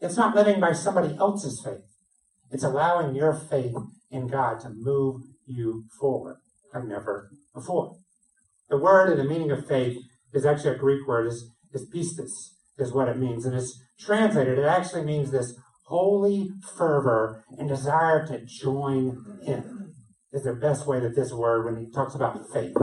It's 0.00 0.16
not 0.16 0.34
living 0.34 0.60
by 0.60 0.72
somebody 0.72 1.16
else's 1.16 1.62
faith. 1.64 1.84
It's 2.52 2.64
allowing 2.64 3.14
your 3.14 3.34
faith 3.34 3.74
in 4.10 4.28
God 4.28 4.60
to 4.60 4.70
move 4.70 5.22
you 5.46 5.84
forward 5.98 6.36
like 6.72 6.84
never 6.84 7.30
before. 7.54 7.96
The 8.68 8.76
word 8.76 9.10
and 9.10 9.18
the 9.18 9.24
meaning 9.24 9.50
of 9.50 9.66
faith 9.66 9.98
is 10.32 10.46
actually 10.46 10.76
a 10.76 10.78
Greek 10.78 11.06
word, 11.06 11.26
is, 11.26 11.50
is 11.72 11.88
pistis, 11.94 12.50
is 12.78 12.92
what 12.92 13.08
it 13.08 13.18
means. 13.18 13.44
And 13.44 13.54
it's 13.54 13.80
translated, 13.98 14.58
it 14.58 14.64
actually 14.64 15.04
means 15.04 15.30
this 15.30 15.54
holy 15.86 16.50
fervor 16.76 17.44
and 17.58 17.68
desire 17.68 18.26
to 18.26 18.44
join 18.44 19.40
in. 19.46 19.94
Is 20.32 20.44
the 20.44 20.54
best 20.54 20.86
way 20.86 20.98
that 21.00 21.14
this 21.14 21.30
word, 21.32 21.66
when 21.66 21.84
he 21.84 21.90
talks 21.90 22.14
about 22.14 22.40
faith, 22.50 22.74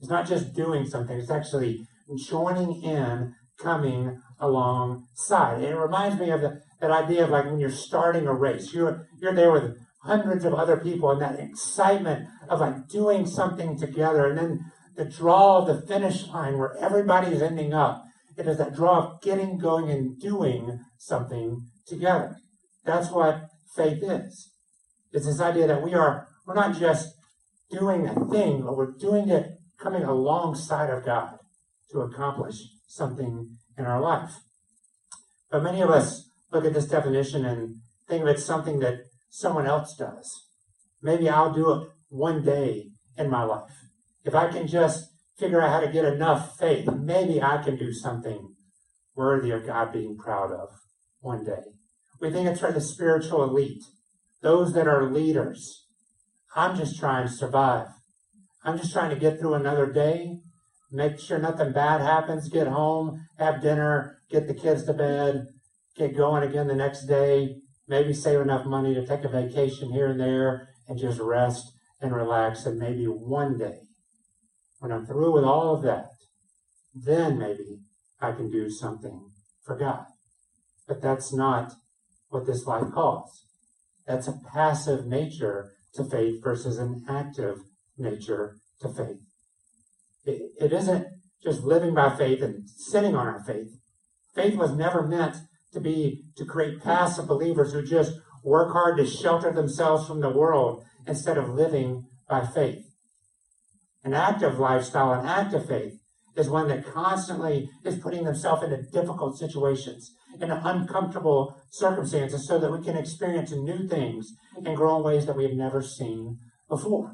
it's 0.00 0.10
not 0.10 0.26
just 0.26 0.54
doing 0.54 0.86
something, 0.86 1.16
it's 1.16 1.30
actually 1.30 1.86
joining 2.28 2.82
in, 2.82 3.34
coming 3.58 4.20
alongside. 4.38 5.62
it 5.62 5.74
reminds 5.74 6.20
me 6.20 6.30
of 6.30 6.40
the, 6.40 6.60
that 6.80 6.90
idea 6.90 7.24
of 7.24 7.30
like 7.30 7.46
when 7.46 7.58
you're 7.58 7.70
starting 7.70 8.26
a 8.26 8.34
race, 8.34 8.72
you're, 8.72 9.08
you're 9.20 9.34
there 9.34 9.52
with 9.52 9.76
hundreds 10.02 10.44
of 10.44 10.54
other 10.54 10.76
people 10.76 11.10
and 11.10 11.20
that 11.20 11.40
excitement 11.40 12.28
of 12.48 12.60
like 12.60 12.88
doing 12.88 13.26
something 13.26 13.78
together. 13.78 14.26
And 14.26 14.38
then 14.38 14.72
the 14.96 15.04
draw 15.04 15.58
of 15.58 15.66
the 15.66 15.86
finish 15.86 16.26
line 16.28 16.58
where 16.58 16.76
everybody 16.78 17.34
is 17.34 17.42
ending 17.42 17.74
up. 17.74 18.04
It 18.36 18.46
is 18.46 18.58
that 18.58 18.74
draw 18.74 18.98
of 18.98 19.22
getting 19.22 19.58
going 19.58 19.90
and 19.90 20.20
doing 20.20 20.80
something 20.98 21.68
together. 21.86 22.36
That's 22.84 23.10
what 23.10 23.48
faith 23.74 24.02
is. 24.02 24.50
It's 25.12 25.26
this 25.26 25.40
idea 25.40 25.66
that 25.66 25.82
we 25.82 25.94
are, 25.94 26.28
we're 26.46 26.54
not 26.54 26.78
just 26.78 27.14
doing 27.70 28.06
a 28.06 28.14
thing, 28.26 28.62
but 28.62 28.76
we're 28.76 28.92
doing 28.92 29.28
it 29.28 29.52
coming 29.78 30.04
alongside 30.04 30.90
of 30.90 31.04
God 31.04 31.38
to 31.90 32.00
accomplish 32.00 32.56
something 32.86 33.56
in 33.78 33.84
our 33.86 34.00
life. 34.00 34.32
But 35.50 35.62
many 35.62 35.80
of 35.80 35.90
us 35.90 36.25
look 36.52 36.64
at 36.64 36.74
this 36.74 36.86
definition 36.86 37.44
and 37.44 37.76
think 38.08 38.22
of 38.22 38.28
it 38.28 38.40
something 38.40 38.78
that 38.80 39.00
someone 39.28 39.66
else 39.66 39.94
does. 39.98 40.30
Maybe 41.02 41.28
I'll 41.28 41.52
do 41.52 41.72
it 41.72 41.88
one 42.08 42.42
day 42.42 42.90
in 43.16 43.30
my 43.30 43.42
life. 43.42 43.72
If 44.24 44.34
I 44.34 44.50
can 44.50 44.66
just 44.66 45.08
figure 45.38 45.60
out 45.60 45.70
how 45.70 45.80
to 45.80 45.92
get 45.92 46.04
enough 46.04 46.56
faith, 46.58 46.88
maybe 46.90 47.42
I 47.42 47.62
can 47.62 47.76
do 47.76 47.92
something 47.92 48.54
worthy 49.14 49.50
of 49.50 49.66
God 49.66 49.92
being 49.92 50.16
proud 50.16 50.52
of 50.52 50.68
one 51.20 51.44
day. 51.44 51.62
We 52.20 52.30
think 52.30 52.48
it's 52.48 52.60
for 52.60 52.72
the 52.72 52.80
spiritual 52.80 53.44
elite, 53.44 53.82
those 54.42 54.72
that 54.74 54.88
are 54.88 55.10
leaders. 55.10 55.86
I'm 56.54 56.76
just 56.76 56.98
trying 56.98 57.26
to 57.26 57.32
survive. 57.32 57.88
I'm 58.64 58.78
just 58.78 58.92
trying 58.92 59.10
to 59.10 59.20
get 59.20 59.38
through 59.38 59.54
another 59.54 59.92
day, 59.92 60.38
make 60.90 61.20
sure 61.20 61.38
nothing 61.38 61.72
bad 61.72 62.00
happens, 62.00 62.48
get 62.48 62.66
home, 62.66 63.26
have 63.38 63.60
dinner, 63.60 64.18
get 64.30 64.48
the 64.48 64.54
kids 64.54 64.84
to 64.84 64.92
bed, 64.92 65.46
get 65.96 66.16
going 66.16 66.42
again 66.42 66.68
the 66.68 66.74
next 66.74 67.06
day, 67.06 67.56
maybe 67.88 68.12
save 68.12 68.40
enough 68.40 68.66
money 68.66 68.94
to 68.94 69.06
take 69.06 69.24
a 69.24 69.28
vacation 69.28 69.92
here 69.92 70.08
and 70.08 70.20
there 70.20 70.68
and 70.88 70.98
just 70.98 71.20
rest 71.20 71.72
and 72.00 72.14
relax. 72.14 72.66
And 72.66 72.78
maybe 72.78 73.04
one 73.04 73.58
day, 73.58 73.80
when 74.78 74.92
I'm 74.92 75.06
through 75.06 75.32
with 75.32 75.44
all 75.44 75.74
of 75.74 75.82
that, 75.82 76.10
then 76.94 77.38
maybe 77.38 77.80
I 78.20 78.32
can 78.32 78.50
do 78.50 78.70
something 78.70 79.30
for 79.64 79.76
God. 79.76 80.04
But 80.86 81.02
that's 81.02 81.32
not 81.32 81.72
what 82.28 82.46
this 82.46 82.66
life 82.66 82.92
calls. 82.92 83.44
That's 84.06 84.28
a 84.28 84.38
passive 84.52 85.06
nature 85.06 85.72
to 85.94 86.04
faith 86.04 86.42
versus 86.42 86.78
an 86.78 87.04
active 87.08 87.58
nature 87.98 88.58
to 88.80 88.88
faith. 88.88 89.20
It, 90.24 90.52
it 90.60 90.72
isn't 90.72 91.06
just 91.42 91.62
living 91.62 91.94
by 91.94 92.16
faith 92.16 92.42
and 92.42 92.68
sitting 92.68 93.14
on 93.14 93.26
our 93.26 93.42
faith. 93.44 93.78
Faith 94.34 94.56
was 94.56 94.72
never 94.72 95.06
meant 95.06 95.36
to 95.76 95.80
be 95.80 96.24
to 96.36 96.44
create 96.44 96.82
passive 96.82 97.28
believers 97.28 97.72
who 97.72 97.82
just 97.82 98.14
work 98.42 98.72
hard 98.72 98.96
to 98.96 99.06
shelter 99.06 99.52
themselves 99.52 100.06
from 100.06 100.20
the 100.20 100.30
world 100.30 100.82
instead 101.06 101.36
of 101.36 101.50
living 101.50 102.06
by 102.28 102.44
faith. 102.46 102.82
An 104.02 104.14
active 104.14 104.58
lifestyle, 104.58 105.12
an 105.12 105.26
active 105.26 105.66
faith, 105.68 105.92
is 106.34 106.48
one 106.48 106.68
that 106.68 106.86
constantly 106.86 107.68
is 107.84 107.98
putting 107.98 108.24
themselves 108.24 108.62
into 108.62 108.82
difficult 108.90 109.38
situations, 109.38 110.12
in 110.40 110.50
uncomfortable 110.50 111.56
circumstances, 111.70 112.46
so 112.46 112.58
that 112.58 112.72
we 112.72 112.82
can 112.82 112.96
experience 112.96 113.50
new 113.52 113.86
things 113.86 114.32
and 114.64 114.76
grow 114.76 114.96
in 114.96 115.02
ways 115.02 115.26
that 115.26 115.36
we 115.36 115.44
have 115.44 115.54
never 115.54 115.82
seen 115.82 116.38
before. 116.68 117.12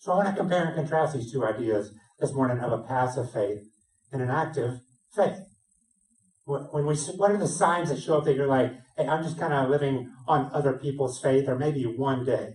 So 0.00 0.12
I 0.12 0.16
want 0.16 0.28
to 0.28 0.40
compare 0.40 0.64
and 0.64 0.74
contrast 0.74 1.14
these 1.14 1.32
two 1.32 1.44
ideas 1.44 1.92
this 2.18 2.32
morning 2.32 2.58
of 2.58 2.72
a 2.72 2.82
passive 2.82 3.32
faith 3.32 3.60
and 4.12 4.22
an 4.22 4.30
active 4.30 4.78
faith 5.14 5.38
when 6.44 6.86
we 6.86 6.94
what 7.16 7.30
are 7.30 7.38
the 7.38 7.48
signs 7.48 7.88
that 7.88 8.00
show 8.00 8.18
up 8.18 8.24
that 8.24 8.36
you're 8.36 8.46
like 8.46 8.72
hey 8.96 9.06
i'm 9.06 9.22
just 9.22 9.38
kind 9.38 9.52
of 9.52 9.70
living 9.70 10.10
on 10.28 10.50
other 10.52 10.74
people's 10.74 11.20
faith 11.20 11.48
or 11.48 11.58
maybe 11.58 11.84
one 11.84 12.24
day? 12.24 12.54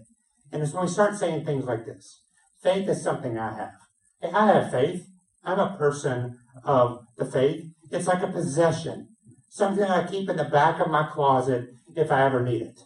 And 0.52 0.64
it's 0.64 0.74
when 0.74 0.86
we 0.86 0.90
start 0.90 1.16
saying 1.16 1.46
things 1.46 1.66
like 1.66 1.86
this. 1.86 2.22
Faith 2.64 2.90
is 2.90 3.04
something 3.04 3.38
i 3.38 3.56
have. 3.56 3.74
Hey 4.22 4.32
i 4.32 4.48
have 4.48 4.72
faith. 4.72 5.06
I'm 5.44 5.60
a 5.60 5.78
person 5.78 6.38
of 6.64 7.06
the 7.18 7.26
faith. 7.26 7.66
It's 7.92 8.08
like 8.08 8.22
a 8.22 8.32
possession. 8.32 9.10
Something 9.50 9.86
i 9.86 10.06
keep 10.08 10.30
in 10.30 10.38
the 10.38 10.46
back 10.46 10.80
of 10.80 10.92
my 10.92 11.10
closet 11.12 11.70
if 11.96 12.12
i 12.12 12.24
ever 12.26 12.44
need 12.44 12.62
it. 12.62 12.80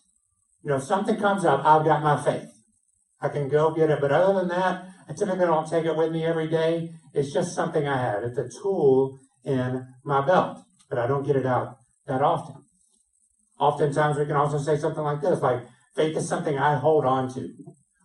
You 0.63 0.69
know 0.69 0.79
something 0.79 1.17
comes 1.17 1.43
up 1.43 1.65
i've 1.65 1.85
got 1.85 2.03
my 2.03 2.21
faith. 2.23 2.49
I 3.21 3.29
can 3.29 3.49
go 3.49 3.73
get 3.73 3.89
it. 3.89 3.99
But 3.99 4.11
other 4.11 4.39
than 4.39 4.49
that 4.49 4.85
i 5.09 5.13
typically 5.13 5.45
don't 5.45 5.69
take 5.69 5.85
it 5.85 5.97
with 5.97 6.13
me 6.13 6.25
every 6.25 6.47
day. 6.47 6.91
It's 7.13 7.33
just 7.33 7.53
something 7.53 7.87
i 7.87 7.97
have. 7.97 8.23
It's 8.23 8.37
a 8.37 8.49
tool 8.61 9.19
in 9.43 9.85
my 10.05 10.25
belt 10.25 10.63
but 10.89 10.99
I 10.99 11.07
don't 11.07 11.25
get 11.25 11.35
it 11.35 11.45
out 11.45 11.77
that 12.07 12.21
often. 12.21 12.63
Oftentimes, 13.59 14.17
we 14.17 14.25
can 14.25 14.35
also 14.35 14.57
say 14.57 14.77
something 14.77 15.03
like 15.03 15.21
this 15.21 15.41
like, 15.41 15.65
faith 15.95 16.17
is 16.17 16.27
something 16.27 16.57
I 16.57 16.75
hold 16.75 17.05
on 17.05 17.33
to. 17.35 17.49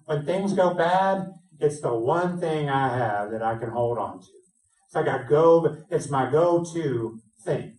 When 0.05 0.25
things 0.25 0.53
go 0.53 0.75
bad, 0.75 1.27
it's 1.59 1.81
the 1.81 1.95
one 1.95 2.39
thing 2.39 2.69
I 2.69 2.97
have 2.97 3.31
that 3.31 3.43
I 3.43 3.57
can 3.59 3.71
hold 3.71 3.99
on 3.99 4.21
to. 4.21 4.27
It's 4.87 4.95
like 4.95 5.09
I 5.09 5.23
go, 5.29 5.77
it's 5.91 6.09
my 6.09 6.31
go 6.31 6.65
to 6.73 7.21
thing. 7.45 7.77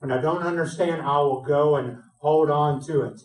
When 0.00 0.10
I 0.10 0.20
don't 0.20 0.42
understand, 0.42 1.02
I 1.02 1.18
will 1.18 1.42
go 1.42 1.76
and 1.76 1.98
hold 2.18 2.50
on 2.50 2.84
to 2.86 3.02
it. 3.02 3.20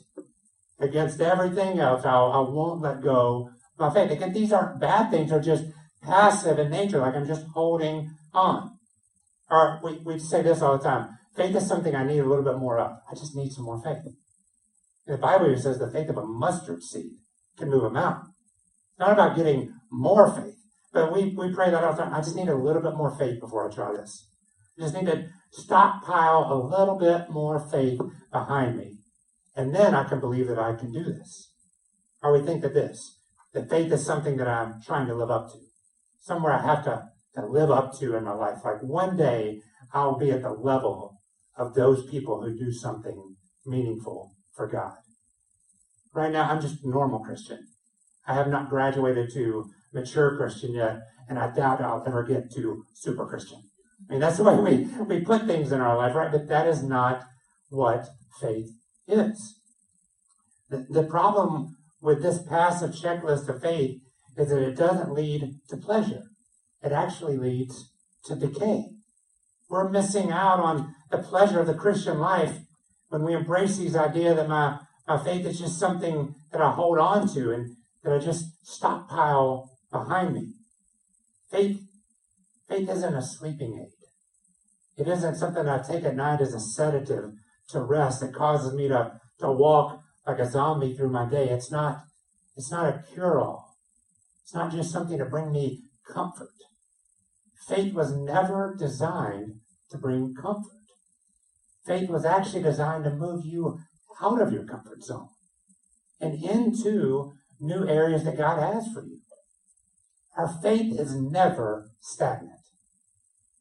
Against 0.79 1.19
everything 1.19 1.79
else, 1.79 2.05
I'll, 2.05 2.31
I 2.31 2.39
won't 2.39 2.81
let 2.81 3.01
go 3.01 3.49
my 3.79 3.93
faith. 3.93 4.11
Again, 4.11 4.33
these 4.33 4.51
aren't 4.51 4.79
bad 4.79 5.11
things, 5.11 5.29
they're 5.29 5.39
just 5.39 5.65
passive 6.01 6.59
in 6.59 6.69
nature, 6.69 6.99
like 6.99 7.15
I'm 7.15 7.27
just 7.27 7.45
holding 7.53 8.11
on. 8.33 8.76
Or 9.49 9.79
we, 9.83 9.99
we 10.05 10.19
say 10.19 10.41
this 10.41 10.61
all 10.61 10.77
the 10.77 10.83
time 10.83 11.17
faith 11.35 11.55
is 11.55 11.67
something 11.67 11.95
I 11.95 12.05
need 12.05 12.19
a 12.19 12.25
little 12.25 12.43
bit 12.43 12.57
more 12.57 12.79
of. 12.79 12.97
I 13.09 13.13
just 13.13 13.35
need 13.35 13.51
some 13.51 13.65
more 13.65 13.81
faith. 13.81 14.03
And 15.05 15.17
the 15.17 15.17
Bible 15.17 15.45
here 15.45 15.57
says 15.57 15.77
the 15.77 15.91
faith 15.91 16.09
of 16.09 16.17
a 16.17 16.25
mustard 16.25 16.83
seed 16.83 17.11
can 17.57 17.69
move 17.69 17.83
a 17.83 17.89
mountain. 17.89 18.33
It's 18.91 18.99
not 18.99 19.13
about 19.13 19.37
getting 19.37 19.73
more 19.91 20.33
faith, 20.35 20.55
but 20.91 21.13
we, 21.13 21.35
we 21.37 21.53
pray 21.53 21.69
that 21.69 21.83
all 21.83 21.93
the 21.93 22.03
time. 22.03 22.13
I 22.13 22.19
just 22.19 22.35
need 22.35 22.49
a 22.49 22.55
little 22.55 22.81
bit 22.81 22.95
more 22.95 23.15
faith 23.17 23.39
before 23.39 23.69
I 23.69 23.73
try 23.73 23.93
this. 23.93 24.27
I 24.77 24.81
just 24.81 24.95
need 24.95 25.05
to 25.05 25.29
stockpile 25.51 26.47
a 26.51 26.57
little 26.57 26.97
bit 26.97 27.29
more 27.29 27.59
faith 27.59 27.99
behind 28.31 28.77
me. 28.77 28.97
And 29.55 29.73
then 29.73 29.95
I 29.95 30.03
can 30.07 30.19
believe 30.19 30.47
that 30.47 30.59
I 30.59 30.75
can 30.75 30.91
do 30.91 31.03
this. 31.03 31.51
Or 32.21 32.33
we 32.33 32.45
think 32.45 32.61
that 32.63 32.73
this, 32.73 33.17
that 33.53 33.69
faith 33.69 33.91
is 33.91 34.05
something 34.05 34.37
that 34.37 34.47
I'm 34.47 34.81
trying 34.85 35.07
to 35.07 35.15
live 35.15 35.31
up 35.31 35.51
to. 35.51 35.59
Somewhere 36.19 36.53
I 36.53 36.65
have 36.65 36.83
to 36.85 37.09
to 37.37 37.45
live 37.45 37.71
up 37.71 37.97
to 37.99 38.15
in 38.15 38.23
my 38.23 38.33
life. 38.33 38.57
Like 38.65 38.81
one 38.81 39.15
day 39.15 39.61
I'll 39.93 40.17
be 40.17 40.31
at 40.31 40.41
the 40.41 40.51
level 40.51 41.21
of 41.55 41.73
those 41.73 42.09
people 42.09 42.41
who 42.41 42.57
do 42.57 42.71
something 42.71 43.35
meaningful 43.65 44.33
for 44.55 44.67
God. 44.67 44.93
Right 46.13 46.31
now, 46.31 46.49
I'm 46.49 46.61
just 46.61 46.83
a 46.83 46.89
normal 46.89 47.19
Christian. 47.19 47.59
I 48.27 48.33
have 48.33 48.47
not 48.47 48.69
graduated 48.69 49.31
to 49.33 49.69
mature 49.93 50.35
Christian 50.35 50.73
yet, 50.73 50.99
and 51.29 51.37
I 51.37 51.53
doubt 51.53 51.81
I'll 51.81 52.03
ever 52.05 52.23
get 52.23 52.51
to 52.55 52.83
super 52.93 53.25
Christian. 53.25 53.61
I 54.09 54.13
mean, 54.13 54.19
that's 54.19 54.37
the 54.37 54.43
way 54.43 54.55
we, 54.55 55.03
we 55.03 55.21
put 55.21 55.45
things 55.45 55.71
in 55.71 55.81
our 55.81 55.97
life, 55.97 56.15
right? 56.15 56.31
But 56.31 56.47
that 56.49 56.67
is 56.67 56.83
not 56.83 57.23
what 57.69 58.07
faith 58.41 58.69
is. 59.07 59.59
The, 60.69 60.85
the 60.89 61.03
problem 61.03 61.77
with 62.01 62.21
this 62.21 62.41
passive 62.43 62.91
checklist 62.91 63.47
of 63.47 63.61
faith 63.61 63.99
is 64.37 64.49
that 64.49 64.61
it 64.61 64.75
doesn't 64.75 65.13
lead 65.13 65.55
to 65.69 65.77
pleasure 65.77 66.23
it 66.83 66.91
actually 66.91 67.37
leads 67.37 67.91
to 68.25 68.35
decay. 68.35 68.85
We're 69.69 69.89
missing 69.89 70.31
out 70.31 70.59
on 70.59 70.95
the 71.11 71.17
pleasure 71.17 71.59
of 71.59 71.67
the 71.67 71.73
Christian 71.73 72.19
life 72.19 72.59
when 73.09 73.23
we 73.23 73.33
embrace 73.33 73.77
these 73.77 73.95
idea 73.95 74.33
that 74.33 74.47
my, 74.47 74.79
my 75.07 75.21
faith 75.23 75.45
is 75.45 75.59
just 75.59 75.79
something 75.79 76.35
that 76.51 76.61
I 76.61 76.71
hold 76.71 76.99
on 76.99 77.27
to 77.33 77.51
and 77.51 77.75
that 78.03 78.13
I 78.13 78.19
just 78.19 78.45
stockpile 78.63 79.71
behind 79.91 80.33
me. 80.33 80.53
Faith, 81.51 81.79
faith 82.69 82.89
isn't 82.89 83.15
a 83.15 83.21
sleeping 83.21 83.79
aid. 83.79 83.93
It 84.97 85.07
isn't 85.07 85.35
something 85.35 85.67
I 85.67 85.81
take 85.81 86.03
at 86.03 86.15
night 86.15 86.41
as 86.41 86.53
a 86.53 86.59
sedative 86.59 87.31
to 87.69 87.81
rest 87.81 88.21
that 88.21 88.33
causes 88.33 88.73
me 88.73 88.87
to, 88.87 89.19
to 89.39 89.51
walk 89.51 90.01
like 90.25 90.39
a 90.39 90.49
zombie 90.49 90.95
through 90.95 91.11
my 91.11 91.29
day. 91.29 91.49
It's 91.49 91.71
not, 91.71 92.03
it's 92.55 92.71
not 92.71 92.87
a 92.87 93.03
cure-all. 93.13 93.75
It's 94.43 94.53
not 94.53 94.71
just 94.71 94.91
something 94.91 95.17
to 95.17 95.25
bring 95.25 95.51
me 95.51 95.83
comfort. 96.13 96.49
Faith 97.67 97.93
was 97.93 98.15
never 98.15 98.75
designed 98.77 99.55
to 99.91 99.97
bring 99.97 100.33
comfort. 100.33 100.71
Faith 101.85 102.09
was 102.09 102.25
actually 102.25 102.63
designed 102.63 103.03
to 103.03 103.09
move 103.11 103.45
you 103.45 103.79
out 104.21 104.41
of 104.41 104.51
your 104.51 104.65
comfort 104.65 105.03
zone 105.03 105.29
and 106.19 106.43
into 106.43 107.33
new 107.59 107.87
areas 107.87 108.23
that 108.23 108.37
God 108.37 108.59
has 108.61 108.87
for 108.93 109.03
you. 109.03 109.19
Our 110.37 110.53
faith 110.61 110.99
is 110.99 111.15
never 111.15 111.89
stagnant. 111.99 112.59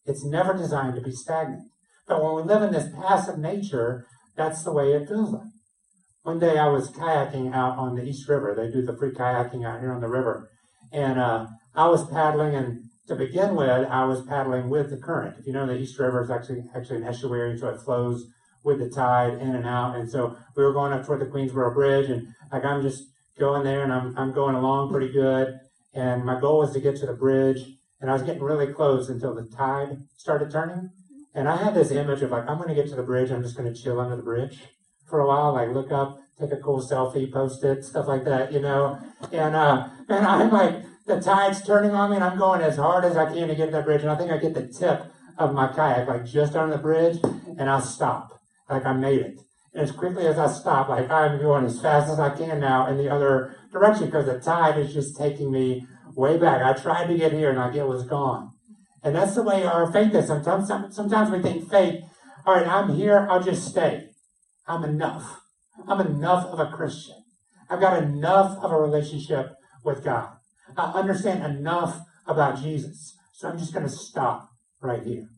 It's 0.05 0.25
never 0.25 0.55
designed 0.55 0.95
to 0.97 1.01
be 1.01 1.13
stagnant. 1.13 1.63
But 2.07 2.23
when 2.23 2.37
we 2.37 2.43
live 2.43 2.63
in 2.63 2.73
this 2.73 2.89
passive 2.95 3.39
nature, 3.39 4.07
that's 4.37 4.63
the 4.63 4.73
way 4.73 4.93
it 4.93 5.09
feels 5.09 5.33
like. 5.33 5.49
One 6.23 6.39
day 6.39 6.59
I 6.59 6.69
was 6.69 6.91
kayaking 6.91 7.55
out 7.55 7.79
on 7.79 7.95
the 7.95 8.05
East 8.05 8.29
River. 8.29 8.55
They 8.55 8.71
do 8.71 8.85
the 8.85 8.97
free 8.97 9.13
kayaking 9.13 9.67
out 9.67 9.81
here 9.81 9.93
on 9.93 10.01
the 10.01 10.09
river. 10.09 10.51
And 10.93 11.19
uh, 11.19 11.47
I 11.77 11.89
was 11.89 12.09
paddling, 12.09 12.55
and 12.55 12.85
to 13.09 13.15
begin 13.15 13.55
with, 13.55 13.69
I 13.69 14.05
was 14.05 14.23
paddling 14.23 14.71
with 14.71 14.91
the 14.91 14.97
current. 14.97 15.37
If 15.39 15.47
you 15.47 15.53
know, 15.53 15.67
the 15.67 15.77
East 15.77 15.99
River 15.99 16.23
is 16.23 16.31
actually 16.31 16.65
actually 16.75 16.99
an 16.99 17.05
estuary, 17.05 17.59
so 17.59 17.69
it 17.69 17.81
flows 17.81 18.27
with 18.65 18.79
the 18.79 18.91
tide 18.91 19.35
in 19.35 19.55
and 19.55 19.67
out. 19.67 19.95
And 19.97 20.11
so 20.11 20.37
we 20.57 20.65
were 20.65 20.73
going 20.73 20.93
up 20.93 21.07
toward 21.07 21.21
the 21.21 21.27
Queensboro 21.27 21.75
Bridge, 21.75 22.11
and 22.11 22.29
like 22.51 22.65
I'm 22.65 22.83
just 22.83 23.05
going 23.39 23.65
there, 23.65 23.85
and 23.85 23.93
I'm 23.93 24.17
I'm 24.19 24.33
going 24.33 24.55
along 24.55 24.91
pretty 24.91 25.13
good. 25.13 25.61
And 25.95 26.25
my 26.25 26.39
goal 26.41 26.59
was 26.59 26.73
to 26.75 26.81
get 26.81 26.97
to 26.97 27.07
the 27.07 27.15
bridge, 27.15 27.65
and 28.01 28.11
I 28.11 28.13
was 28.13 28.23
getting 28.23 28.43
really 28.43 28.73
close 28.73 29.09
until 29.09 29.35
the 29.35 29.45
tide 29.45 29.99
started 30.17 30.51
turning. 30.51 30.91
And 31.35 31.49
I 31.49 31.57
had 31.57 31.75
this 31.75 31.91
image 31.91 32.23
of 32.23 32.31
like, 32.31 32.49
I'm 32.49 32.57
going 32.57 32.71
to 32.71 32.75
get 32.75 32.89
to 32.89 32.97
the 32.97 33.03
bridge. 33.03 33.31
I'm 33.31 33.43
just 33.43 33.57
going 33.57 33.73
to 33.73 33.79
chill 33.79 34.01
under 34.01 34.17
the 34.17 34.23
bridge 34.23 34.59
for 35.07 35.21
a 35.21 35.27
while, 35.27 35.53
like 35.53 35.71
look 35.71 35.93
up, 35.93 36.19
take 36.41 36.53
a 36.53 36.57
cool 36.57 36.81
selfie, 36.81 37.31
post 37.33 37.63
it, 37.65 37.85
stuff 37.85 38.09
like 38.09 38.25
that, 38.25 38.53
you 38.53 38.61
know. 38.61 38.99
And 39.33 39.55
uh, 39.55 39.89
and 40.09 40.27
I'm 40.27 40.51
like, 40.51 40.83
the 41.07 41.21
tide's 41.21 41.63
turning 41.63 41.93
on 41.93 42.11
me, 42.11 42.17
and 42.17 42.25
I'm 42.25 42.39
going 42.39 42.61
as 42.61 42.77
hard 42.77 43.05
as 43.05 43.17
I 43.17 43.33
can 43.33 43.49
to 43.49 43.55
get 43.55 43.67
to 43.67 43.73
that 43.73 43.85
bridge. 43.85 44.03
And 44.03 44.11
I 44.11 44.17
think 44.17 44.31
I 44.31 44.39
get 44.39 44.55
the 44.55 44.67
tip 44.67 45.05
of 45.39 45.55
my 45.55 45.69
kayak, 45.69 46.09
like 46.09 46.27
just 46.27 46.57
on 46.57 46.71
the 46.71 46.79
bridge, 46.79 47.19
and 47.59 47.71
I 47.71 47.81
stop, 47.81 48.41
like 48.69 48.85
I 48.85 48.93
made 48.93 49.21
it. 49.21 49.39
And 49.73 49.83
as 49.83 49.93
quickly 49.93 50.27
as 50.27 50.39
I 50.39 50.49
stop, 50.49 50.89
like 50.89 51.11
I'm 51.11 51.39
going 51.39 51.65
as 51.65 51.81
fast 51.81 52.11
as 52.11 52.19
I 52.19 52.37
can 52.37 52.61
now 52.61 52.87
in 52.89 52.97
the 52.97 53.09
other 53.09 53.57
direction 53.73 54.07
because 54.07 54.27
the 54.27 54.41
tide 54.41 54.79
is 54.79 54.93
just 54.93 55.17
taking 55.17 55.53
me 55.53 55.87
way 56.15 56.39
back. 56.39 56.63
I 56.63 56.81
tried 56.81 57.07
to 57.07 57.17
get 57.17 57.33
here, 57.33 57.51
and 57.51 57.59
like 57.59 57.75
it 57.75 57.87
was 57.87 58.05
gone. 58.05 58.53
And 59.03 59.15
that's 59.15 59.37
the 59.37 59.43
way 59.43 59.65
our 59.65 59.93
faith 59.93 60.15
is. 60.15 60.27
Sometimes, 60.27 60.69
sometimes 60.97 61.31
we 61.31 61.41
think 61.41 61.71
faith, 61.71 62.03
all 62.45 62.55
right, 62.55 62.67
I'm 62.67 62.97
here, 62.97 63.29
I'll 63.31 63.43
just 63.43 63.69
stay. 63.69 64.09
I'm 64.67 64.83
enough. 64.83 65.41
I'm 65.87 66.01
enough 66.01 66.47
of 66.47 66.59
a 66.59 66.75
Christian. 66.75 67.23
I've 67.71 67.81
got 67.81 68.03
enough 68.03 68.59
of 68.63 68.73
a 68.73 68.77
relationship 68.77 69.53
with 69.85 70.03
God. 70.03 70.31
I 70.77 70.93
understand 70.93 71.45
enough 71.45 72.01
about 72.27 72.61
Jesus. 72.63 73.15
So 73.33 73.49
I'm 73.49 73.59
just 73.59 73.73
going 73.73 73.87
to 73.87 73.93
stop 73.93 74.49
right 74.81 75.03
here. 75.03 75.29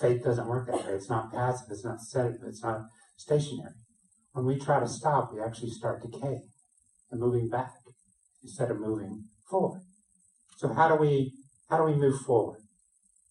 Faith 0.00 0.24
doesn't 0.24 0.46
work 0.46 0.66
that 0.66 0.86
way. 0.86 0.92
It's 0.92 1.10
not 1.10 1.32
passive. 1.32 1.68
It's 1.70 1.84
not 1.84 2.00
sedative. 2.00 2.40
It's 2.46 2.62
not 2.62 2.82
stationary. 3.16 3.74
When 4.32 4.46
we 4.46 4.58
try 4.58 4.80
to 4.80 4.88
stop, 4.88 5.32
we 5.32 5.40
actually 5.40 5.70
start 5.70 6.02
decaying 6.02 6.48
and 7.10 7.20
moving 7.20 7.48
back 7.48 7.72
instead 8.42 8.70
of 8.70 8.80
moving 8.80 9.24
forward. 9.48 9.82
So 10.56 10.72
how 10.72 10.88
do 10.88 10.94
we 10.94 11.32
how 11.68 11.76
do 11.78 11.84
we 11.84 11.94
move 11.94 12.20
forward? 12.20 12.60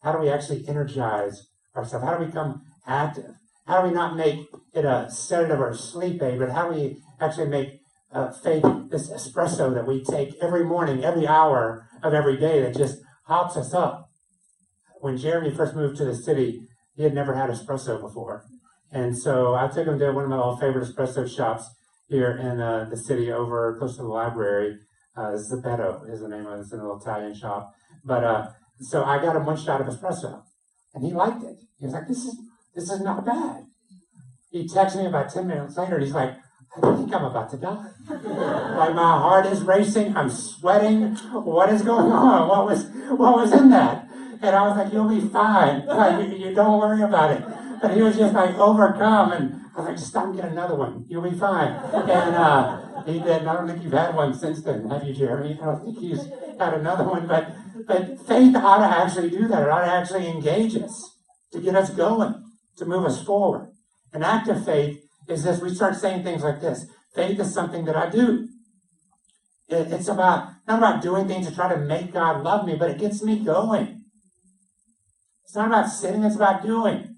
How 0.03 0.11
do 0.11 0.19
we 0.19 0.29
actually 0.29 0.67
energize 0.67 1.47
ourselves? 1.75 2.05
How 2.05 2.15
do 2.15 2.19
we 2.19 2.27
become 2.27 2.61
active? 2.87 3.31
How 3.67 3.81
do 3.81 3.89
we 3.89 3.93
not 3.93 4.15
make 4.15 4.47
it 4.73 4.85
a 4.85 5.09
sedative 5.09 5.59
or 5.59 5.69
a 5.69 5.75
sleep 5.75 6.21
aid, 6.21 6.39
but 6.39 6.51
how 6.51 6.69
do 6.69 6.75
we 6.75 6.97
actually 7.19 7.49
make 7.49 7.78
uh, 8.11 8.31
faith 8.31 8.65
this 8.89 9.09
espresso 9.09 9.73
that 9.73 9.87
we 9.87 10.03
take 10.03 10.35
every 10.41 10.63
morning, 10.63 11.03
every 11.03 11.27
hour 11.27 11.87
of 12.03 12.13
every 12.13 12.37
day 12.37 12.61
that 12.61 12.75
just 12.75 12.99
hops 13.25 13.55
us 13.57 13.73
up? 13.73 14.09
When 15.01 15.17
Jeremy 15.17 15.51
first 15.51 15.75
moved 15.75 15.97
to 15.97 16.05
the 16.05 16.15
city, 16.15 16.61
he 16.95 17.03
had 17.03 17.13
never 17.13 17.33
had 17.33 17.49
espresso 17.49 18.01
before. 18.01 18.45
And 18.91 19.17
so 19.17 19.55
I 19.55 19.67
took 19.67 19.87
him 19.87 19.99
to 19.99 20.11
one 20.11 20.25
of 20.25 20.29
my 20.29 20.37
old 20.37 20.59
favorite 20.59 20.87
espresso 20.87 21.29
shops 21.33 21.69
here 22.07 22.31
in 22.31 22.59
uh, 22.59 22.87
the 22.89 22.97
city 22.97 23.31
over 23.31 23.77
close 23.77 23.95
to 23.97 24.01
the 24.01 24.07
library. 24.07 24.77
Uh, 25.15 25.33
is 25.33 25.49
the 25.49 26.27
name 26.29 26.45
of 26.45 26.59
it. 26.59 26.61
It's 26.61 26.71
a 26.71 26.77
little 26.77 26.99
Italian 26.99 27.35
shop. 27.35 27.73
But 28.05 28.23
uh, 28.23 28.47
so 28.79 29.03
I 29.03 29.21
got 29.21 29.35
him 29.35 29.45
one 29.45 29.57
shot 29.57 29.81
of 29.81 29.87
espresso, 29.87 30.43
and 30.93 31.03
he 31.03 31.11
liked 31.11 31.43
it. 31.43 31.57
He 31.77 31.85
was 31.85 31.93
like, 31.93 32.07
"This 32.07 32.23
is 32.23 32.37
this 32.73 32.89
is 32.89 33.01
not 33.01 33.25
bad." 33.25 33.65
He 34.51 34.67
texted 34.67 34.97
me 34.97 35.07
about 35.07 35.33
ten 35.33 35.47
minutes 35.47 35.77
later. 35.77 35.99
He's 35.99 36.13
like, 36.13 36.37
"I 36.77 36.95
think 36.95 37.13
I'm 37.13 37.25
about 37.25 37.49
to 37.51 37.57
die. 37.57 37.89
like 38.09 38.95
my 38.95 39.17
heart 39.23 39.45
is 39.47 39.61
racing. 39.61 40.15
I'm 40.15 40.29
sweating. 40.29 41.15
What 41.33 41.69
is 41.73 41.81
going 41.81 42.11
on? 42.11 42.47
What 42.47 42.65
was 42.65 42.85
what 43.09 43.35
was 43.35 43.53
in 43.53 43.69
that?" 43.69 44.07
And 44.41 44.55
I 44.55 44.67
was 44.67 44.77
like, 44.77 44.93
"You'll 44.93 45.09
be 45.09 45.21
fine. 45.21 45.85
Like 45.85 46.27
you, 46.27 46.35
you 46.37 46.55
don't 46.55 46.79
worry 46.79 47.01
about 47.01 47.31
it." 47.31 47.43
But 47.81 47.95
he 47.95 48.01
was 48.01 48.17
just 48.17 48.33
like 48.33 48.55
overcome, 48.57 49.31
and 49.31 49.61
I 49.75 49.79
was 49.79 49.87
like, 49.87 49.97
"Just 49.97 50.09
stop 50.09 50.25
and 50.25 50.35
get 50.35 50.45
another 50.45 50.75
one. 50.75 51.05
You'll 51.07 51.29
be 51.29 51.37
fine." 51.37 51.71
And 51.93 52.35
uh, 52.35 53.03
he 53.05 53.19
did. 53.19 53.47
I 53.47 53.53
don't 53.53 53.67
think 53.67 53.83
you've 53.83 53.93
had 53.93 54.15
one 54.15 54.33
since 54.33 54.61
then, 54.61 54.89
have 54.89 55.03
you, 55.03 55.13
Jeremy? 55.13 55.57
I 55.61 55.65
don't 55.65 55.83
think 55.83 55.99
he's 55.99 56.25
had 56.59 56.73
another 56.73 57.03
one, 57.03 57.27
but 57.27 57.53
but 57.87 58.19
faith 58.27 58.55
ought 58.55 58.79
to 58.79 58.97
actually 58.97 59.29
do 59.29 59.47
that. 59.47 59.63
It 59.63 59.69
ought 59.69 59.85
to 59.85 59.91
actually 59.91 60.27
engage 60.27 60.75
us 60.75 61.15
to 61.51 61.61
get 61.61 61.75
us 61.75 61.89
going, 61.89 62.35
to 62.77 62.85
move 62.85 63.05
us 63.05 63.23
forward. 63.23 63.71
An 64.13 64.23
act 64.23 64.47
of 64.47 64.63
faith 64.65 64.99
is 65.29 65.43
this 65.43 65.61
we 65.61 65.73
start 65.73 65.95
saying 65.95 66.23
things 66.23 66.43
like 66.43 66.59
this 66.59 66.87
faith 67.15 67.39
is 67.39 67.53
something 67.53 67.85
that 67.85 67.95
I 67.95 68.09
do. 68.09 68.47
It, 69.67 69.91
it's 69.91 70.07
about 70.07 70.49
not 70.67 70.79
about 70.79 71.01
doing 71.01 71.27
things 71.27 71.47
to 71.47 71.55
try 71.55 71.69
to 71.73 71.77
make 71.77 72.11
God 72.13 72.43
love 72.43 72.65
me, 72.65 72.75
but 72.75 72.89
it 72.89 72.97
gets 72.99 73.23
me 73.23 73.39
going. 73.39 74.03
It's 75.43 75.55
not 75.55 75.67
about 75.67 75.89
sitting, 75.89 76.23
it's 76.23 76.35
about 76.35 76.63
doing. 76.63 77.15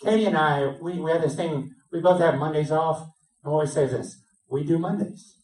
Katie 0.00 0.26
and 0.26 0.36
I, 0.36 0.74
we, 0.80 0.98
we 0.98 1.10
have 1.10 1.22
this 1.22 1.34
thing, 1.34 1.72
we 1.90 2.00
both 2.00 2.20
have 2.20 2.36
Mondays 2.36 2.70
off, 2.70 3.00
and 3.00 3.10
we 3.44 3.52
always 3.52 3.72
say 3.72 3.86
this 3.86 4.22
we 4.48 4.64
do 4.64 4.78
Mondays. 4.78 5.36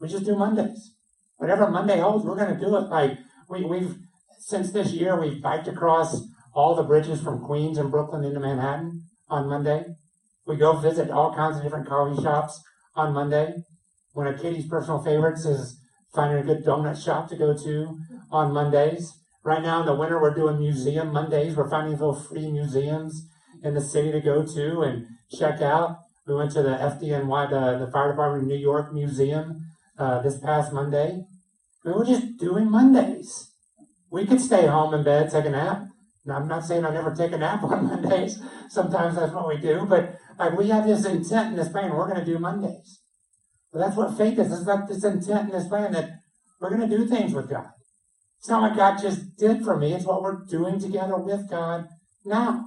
We 0.00 0.08
just 0.08 0.24
do 0.24 0.36
Mondays. 0.36 0.94
Whatever 1.36 1.70
Monday 1.70 1.98
holds, 1.98 2.24
we're 2.24 2.36
going 2.36 2.54
to 2.54 2.60
do 2.60 2.76
it. 2.76 2.88
Like 2.88 3.18
we, 3.48 3.64
we've 3.64 3.96
since 4.38 4.72
this 4.72 4.92
year 4.92 5.18
we've 5.18 5.40
biked 5.40 5.68
across 5.68 6.22
all 6.54 6.74
the 6.74 6.82
bridges 6.82 7.20
from 7.20 7.44
Queens 7.44 7.78
and 7.78 7.90
Brooklyn 7.90 8.24
into 8.24 8.40
Manhattan 8.40 9.04
on 9.28 9.48
Monday. 9.48 9.84
We 10.46 10.56
go 10.56 10.76
visit 10.76 11.10
all 11.10 11.34
kinds 11.34 11.56
of 11.56 11.62
different 11.62 11.88
coffee 11.88 12.20
shops 12.22 12.60
on 12.94 13.12
Monday. 13.12 13.64
One 14.12 14.26
of 14.26 14.40
Katie's 14.40 14.66
personal 14.66 15.02
favorites 15.02 15.44
is 15.44 15.78
finding 16.14 16.38
a 16.38 16.42
good 16.42 16.64
donut 16.64 17.02
shop 17.02 17.28
to 17.28 17.36
go 17.36 17.56
to 17.56 17.98
on 18.30 18.52
Mondays. 18.52 19.12
Right 19.44 19.62
now 19.62 19.80
in 19.80 19.86
the 19.86 19.94
winter, 19.94 20.20
we're 20.20 20.34
doing 20.34 20.58
museum 20.58 21.12
Mondays. 21.12 21.56
We're 21.56 21.70
finding 21.70 21.92
little 21.92 22.14
free 22.14 22.50
museums 22.50 23.26
in 23.62 23.74
the 23.74 23.80
city 23.80 24.12
to 24.12 24.20
go 24.20 24.44
to 24.44 24.80
and 24.82 25.06
check 25.36 25.60
out. 25.60 25.98
We 26.26 26.34
went 26.34 26.52
to 26.52 26.62
the 26.62 26.70
FDNY, 26.70 27.50
the, 27.50 27.84
the 27.84 27.90
Fire 27.90 28.10
Department 28.10 28.44
of 28.44 28.48
New 28.48 28.56
York 28.56 28.92
Museum 28.92 29.66
uh, 29.98 30.22
this 30.22 30.38
past 30.38 30.72
Monday. 30.72 31.24
We 31.84 31.92
were 31.92 32.04
just 32.04 32.36
doing 32.38 32.70
Mondays. 32.70 33.50
We 34.10 34.26
could 34.26 34.40
stay 34.40 34.66
home 34.66 34.94
in 34.94 35.02
bed, 35.02 35.30
take 35.30 35.46
a 35.46 35.50
nap. 35.50 35.86
Now, 36.24 36.36
I'm 36.36 36.46
not 36.46 36.64
saying 36.64 36.84
I 36.84 36.92
never 36.92 37.12
take 37.12 37.32
a 37.32 37.38
nap 37.38 37.62
on 37.64 37.86
Mondays. 37.86 38.40
Sometimes 38.68 39.16
that's 39.16 39.32
what 39.32 39.48
we 39.48 39.56
do, 39.56 39.86
but 39.88 40.16
like 40.38 40.56
we 40.56 40.68
have 40.68 40.86
this 40.86 41.04
intent 41.04 41.50
in 41.50 41.56
this 41.56 41.68
plan. 41.68 41.90
We're 41.90 42.08
going 42.08 42.24
to 42.24 42.32
do 42.32 42.38
Mondays. 42.38 43.00
But 43.72 43.80
that's 43.80 43.96
what 43.96 44.16
faith 44.16 44.38
is. 44.38 44.52
It's 44.52 44.62
about 44.62 44.88
this 44.88 45.04
intent 45.04 45.50
in 45.52 45.58
this 45.58 45.68
plan 45.68 45.92
that 45.92 46.10
we're 46.60 46.76
going 46.76 46.88
to 46.88 46.96
do 46.96 47.06
things 47.06 47.34
with 47.34 47.48
God. 47.48 47.70
It's 48.38 48.48
not 48.48 48.62
what 48.62 48.76
God 48.76 49.00
just 49.00 49.36
did 49.36 49.64
for 49.64 49.76
me. 49.76 49.94
It's 49.94 50.04
what 50.04 50.22
we're 50.22 50.44
doing 50.44 50.80
together 50.80 51.16
with 51.16 51.48
God 51.48 51.86
now. 52.24 52.66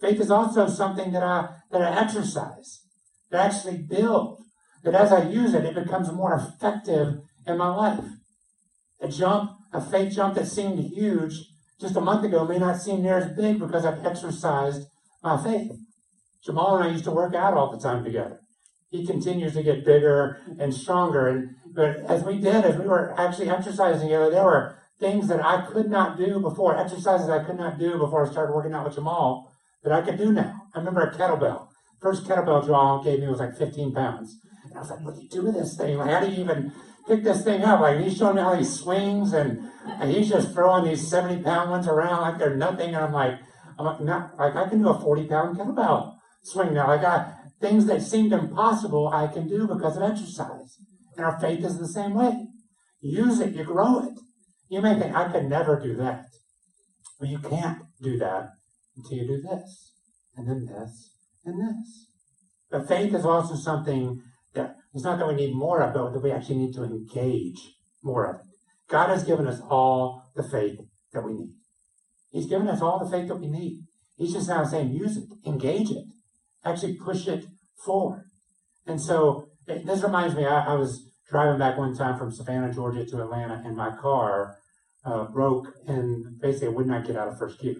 Faith 0.00 0.20
is 0.20 0.30
also 0.30 0.68
something 0.68 1.12
that 1.12 1.22
I 1.22 1.48
that 1.70 1.82
I 1.82 2.00
exercise, 2.00 2.82
that 3.30 3.40
I 3.40 3.46
actually 3.46 3.78
build. 3.78 4.42
That 4.84 4.94
as 4.94 5.12
I 5.12 5.28
use 5.28 5.54
it, 5.54 5.64
it 5.64 5.74
becomes 5.74 6.12
more 6.12 6.34
effective 6.34 7.20
in 7.46 7.58
my 7.58 7.68
life. 7.68 8.04
A 9.00 9.08
jump, 9.08 9.50
a 9.72 9.80
faith 9.80 10.14
jump 10.14 10.34
that 10.34 10.46
seemed 10.46 10.78
huge 10.78 11.34
just 11.80 11.96
a 11.96 12.00
month 12.00 12.24
ago 12.24 12.44
may 12.44 12.58
not 12.58 12.80
seem 12.80 13.02
near 13.02 13.18
as 13.18 13.36
big 13.36 13.58
because 13.58 13.84
I've 13.84 14.04
exercised 14.04 14.86
my 15.22 15.42
faith. 15.42 15.72
Jamal 16.44 16.76
and 16.76 16.84
I 16.84 16.92
used 16.92 17.04
to 17.04 17.10
work 17.10 17.34
out 17.34 17.54
all 17.54 17.70
the 17.70 17.82
time 17.82 18.04
together. 18.04 18.40
He 18.90 19.06
continues 19.06 19.54
to 19.54 19.62
get 19.62 19.84
bigger 19.84 20.40
and 20.58 20.72
stronger. 20.72 21.28
And 21.28 21.56
but 21.74 21.98
as 22.06 22.24
we 22.24 22.38
did, 22.38 22.64
as 22.64 22.76
we 22.76 22.86
were 22.86 23.18
actually 23.18 23.50
exercising 23.50 24.08
together, 24.08 24.30
there 24.30 24.44
were 24.44 24.78
things 24.98 25.28
that 25.28 25.44
I 25.44 25.66
could 25.66 25.90
not 25.90 26.16
do 26.16 26.40
before, 26.40 26.76
exercises 26.76 27.28
I 27.28 27.44
could 27.44 27.58
not 27.58 27.78
do 27.78 27.98
before 27.98 28.26
I 28.26 28.30
started 28.30 28.54
working 28.54 28.72
out 28.72 28.84
with 28.84 28.94
Jamal 28.94 29.52
that 29.84 29.92
I 29.92 30.02
could 30.02 30.18
do 30.18 30.32
now. 30.32 30.62
I 30.74 30.78
remember 30.78 31.02
a 31.02 31.14
kettlebell. 31.14 31.68
First 32.00 32.24
kettlebell 32.24 32.64
Jamal 32.64 33.04
gave 33.04 33.20
me 33.20 33.28
was 33.28 33.40
like 33.40 33.56
15 33.56 33.92
pounds. 33.92 34.38
And 34.64 34.74
I 34.74 34.80
was 34.80 34.90
like, 34.90 35.04
what 35.04 35.14
do 35.14 35.22
you 35.22 35.28
do 35.28 35.42
with 35.42 35.54
this 35.54 35.76
thing? 35.76 35.98
Like, 35.98 36.10
how 36.10 36.20
do 36.20 36.30
you 36.30 36.40
even 36.40 36.72
pick 37.06 37.22
this 37.22 37.44
thing 37.44 37.62
up? 37.62 37.80
Like, 37.80 38.00
he's 38.00 38.16
showing 38.16 38.36
me 38.36 38.42
how 38.42 38.54
he 38.54 38.64
swings 38.64 39.32
and, 39.32 39.70
and 39.86 40.10
he's 40.10 40.28
just 40.28 40.52
throwing 40.52 40.84
these 40.84 41.06
70 41.08 41.42
pound 41.42 41.70
ones 41.70 41.86
around 41.86 42.22
like 42.22 42.38
they're 42.38 42.56
nothing. 42.56 42.94
And 42.94 43.04
I'm 43.04 43.12
like, 43.12 43.38
I'm 43.78 43.86
like, 43.86 44.00
not, 44.00 44.36
like 44.38 44.56
I 44.56 44.68
can 44.68 44.80
do 44.80 44.88
a 44.88 44.98
40 44.98 45.26
pound 45.26 45.56
kettlebell 45.56 46.17
swing 46.50 46.74
now. 46.74 46.90
I 46.90 47.00
got 47.00 47.34
things 47.60 47.86
that 47.86 48.02
seemed 48.02 48.32
impossible, 48.32 49.08
I 49.08 49.26
can 49.26 49.48
do 49.48 49.66
because 49.66 49.96
of 49.96 50.02
exercise. 50.02 50.78
And 51.16 51.24
our 51.24 51.38
faith 51.40 51.64
is 51.64 51.78
the 51.78 51.88
same 51.88 52.14
way. 52.14 52.46
Use 53.00 53.40
it, 53.40 53.54
you 53.54 53.64
grow 53.64 54.00
it. 54.00 54.18
You 54.68 54.80
may 54.80 54.98
think, 54.98 55.14
I 55.14 55.30
could 55.30 55.48
never 55.48 55.80
do 55.80 55.96
that. 55.96 56.26
Well, 57.20 57.30
you 57.30 57.38
can't 57.38 57.82
do 58.00 58.18
that 58.18 58.50
until 58.96 59.18
you 59.18 59.26
do 59.26 59.42
this, 59.42 59.92
and 60.36 60.48
then 60.48 60.66
this, 60.66 61.10
and 61.44 61.58
this. 61.58 62.06
But 62.70 62.86
faith 62.86 63.14
is 63.14 63.24
also 63.24 63.54
something 63.54 64.20
that 64.54 64.76
it's 64.94 65.04
not 65.04 65.18
that 65.18 65.28
we 65.28 65.34
need 65.34 65.54
more 65.54 65.82
of, 65.82 65.94
but 65.94 66.12
that 66.12 66.22
we 66.22 66.30
actually 66.30 66.58
need 66.58 66.74
to 66.74 66.84
engage 66.84 67.74
more 68.02 68.26
of 68.26 68.36
it. 68.36 68.46
God 68.88 69.08
has 69.08 69.24
given 69.24 69.46
us 69.46 69.60
all 69.68 70.30
the 70.36 70.42
faith 70.42 70.80
that 71.12 71.24
we 71.24 71.32
need. 71.32 71.54
He's 72.30 72.46
given 72.46 72.68
us 72.68 72.80
all 72.80 73.02
the 73.02 73.10
faith 73.10 73.28
that 73.28 73.36
we 73.36 73.48
need. 73.48 73.80
He's 74.16 74.32
just 74.32 74.48
now 74.48 74.64
saying, 74.64 74.92
use 74.92 75.16
it, 75.16 75.24
engage 75.46 75.90
it, 75.90 76.04
actually 76.64 76.94
push 76.94 77.26
it 77.26 77.44
forward. 77.84 78.24
And 78.86 79.00
so 79.00 79.48
this 79.66 80.02
reminds 80.02 80.34
me, 80.34 80.44
I, 80.44 80.72
I 80.72 80.74
was 80.74 81.10
driving 81.30 81.58
back 81.58 81.76
one 81.76 81.94
time 81.94 82.18
from 82.18 82.32
Savannah, 82.32 82.72
Georgia 82.72 83.04
to 83.04 83.22
Atlanta, 83.22 83.62
and 83.64 83.76
my 83.76 83.94
car 83.96 84.56
uh, 85.04 85.24
broke 85.24 85.66
and 85.86 86.40
basically 86.40 86.68
I 86.68 86.72
would 86.72 86.86
not 86.86 87.06
get 87.06 87.16
out 87.16 87.28
of 87.28 87.38
first 87.38 87.60
gear. 87.60 87.76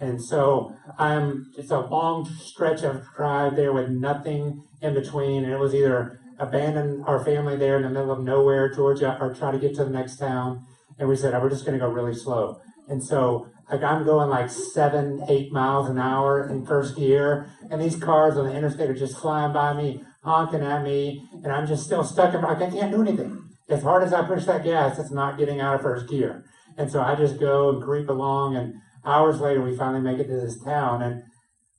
And 0.00 0.22
so 0.22 0.74
I'm 0.98 1.46
it's 1.56 1.70
a 1.70 1.80
long 1.80 2.24
stretch 2.24 2.82
of 2.82 3.02
drive 3.16 3.56
there 3.56 3.72
with 3.72 3.90
nothing 3.90 4.62
in 4.80 4.94
between, 4.94 5.44
and 5.44 5.52
it 5.52 5.58
was 5.58 5.74
either 5.74 6.20
abandon 6.38 7.02
our 7.04 7.24
family 7.24 7.56
there 7.56 7.76
in 7.76 7.82
the 7.82 7.88
middle 7.88 8.12
of 8.12 8.22
nowhere, 8.22 8.72
Georgia, 8.72 9.18
or 9.20 9.34
try 9.34 9.50
to 9.50 9.58
get 9.58 9.74
to 9.74 9.84
the 9.84 9.90
next 9.90 10.16
town. 10.18 10.64
And 10.98 11.08
we 11.08 11.16
said, 11.16 11.34
oh, 11.34 11.40
we're 11.40 11.50
just 11.50 11.64
going 11.64 11.78
to 11.78 11.84
go 11.84 11.90
really 11.90 12.14
slow. 12.14 12.60
And 12.86 13.04
so 13.04 13.48
like 13.70 13.82
I'm 13.82 14.04
going 14.04 14.30
like 14.30 14.50
seven, 14.50 15.24
eight 15.28 15.52
miles 15.52 15.88
an 15.88 15.98
hour 15.98 16.48
in 16.48 16.64
first 16.64 16.96
gear, 16.96 17.50
and 17.70 17.80
these 17.80 17.96
cars 17.96 18.36
on 18.36 18.46
the 18.46 18.54
interstate 18.54 18.90
are 18.90 18.94
just 18.94 19.18
flying 19.18 19.52
by 19.52 19.74
me, 19.74 20.02
honking 20.24 20.62
at 20.62 20.82
me, 20.82 21.22
and 21.42 21.52
I'm 21.52 21.66
just 21.66 21.84
still 21.84 22.04
stuck 22.04 22.34
in. 22.34 22.40
Like 22.40 22.62
I 22.62 22.70
can't 22.70 22.92
do 22.92 23.02
anything. 23.02 23.44
As 23.68 23.82
hard 23.82 24.02
as 24.02 24.14
I 24.14 24.26
push 24.26 24.44
that 24.46 24.64
gas, 24.64 24.98
it's 24.98 25.10
not 25.10 25.36
getting 25.36 25.60
out 25.60 25.74
of 25.74 25.82
first 25.82 26.08
gear. 26.08 26.44
And 26.78 26.90
so 26.90 27.02
I 27.02 27.14
just 27.14 27.38
go 27.38 27.70
and 27.70 27.82
creep 27.82 28.08
along, 28.08 28.56
and 28.56 28.74
hours 29.04 29.40
later 29.40 29.60
we 29.60 29.76
finally 29.76 30.00
make 30.00 30.18
it 30.18 30.28
to 30.28 30.40
this 30.40 30.62
town. 30.64 31.02
And 31.02 31.22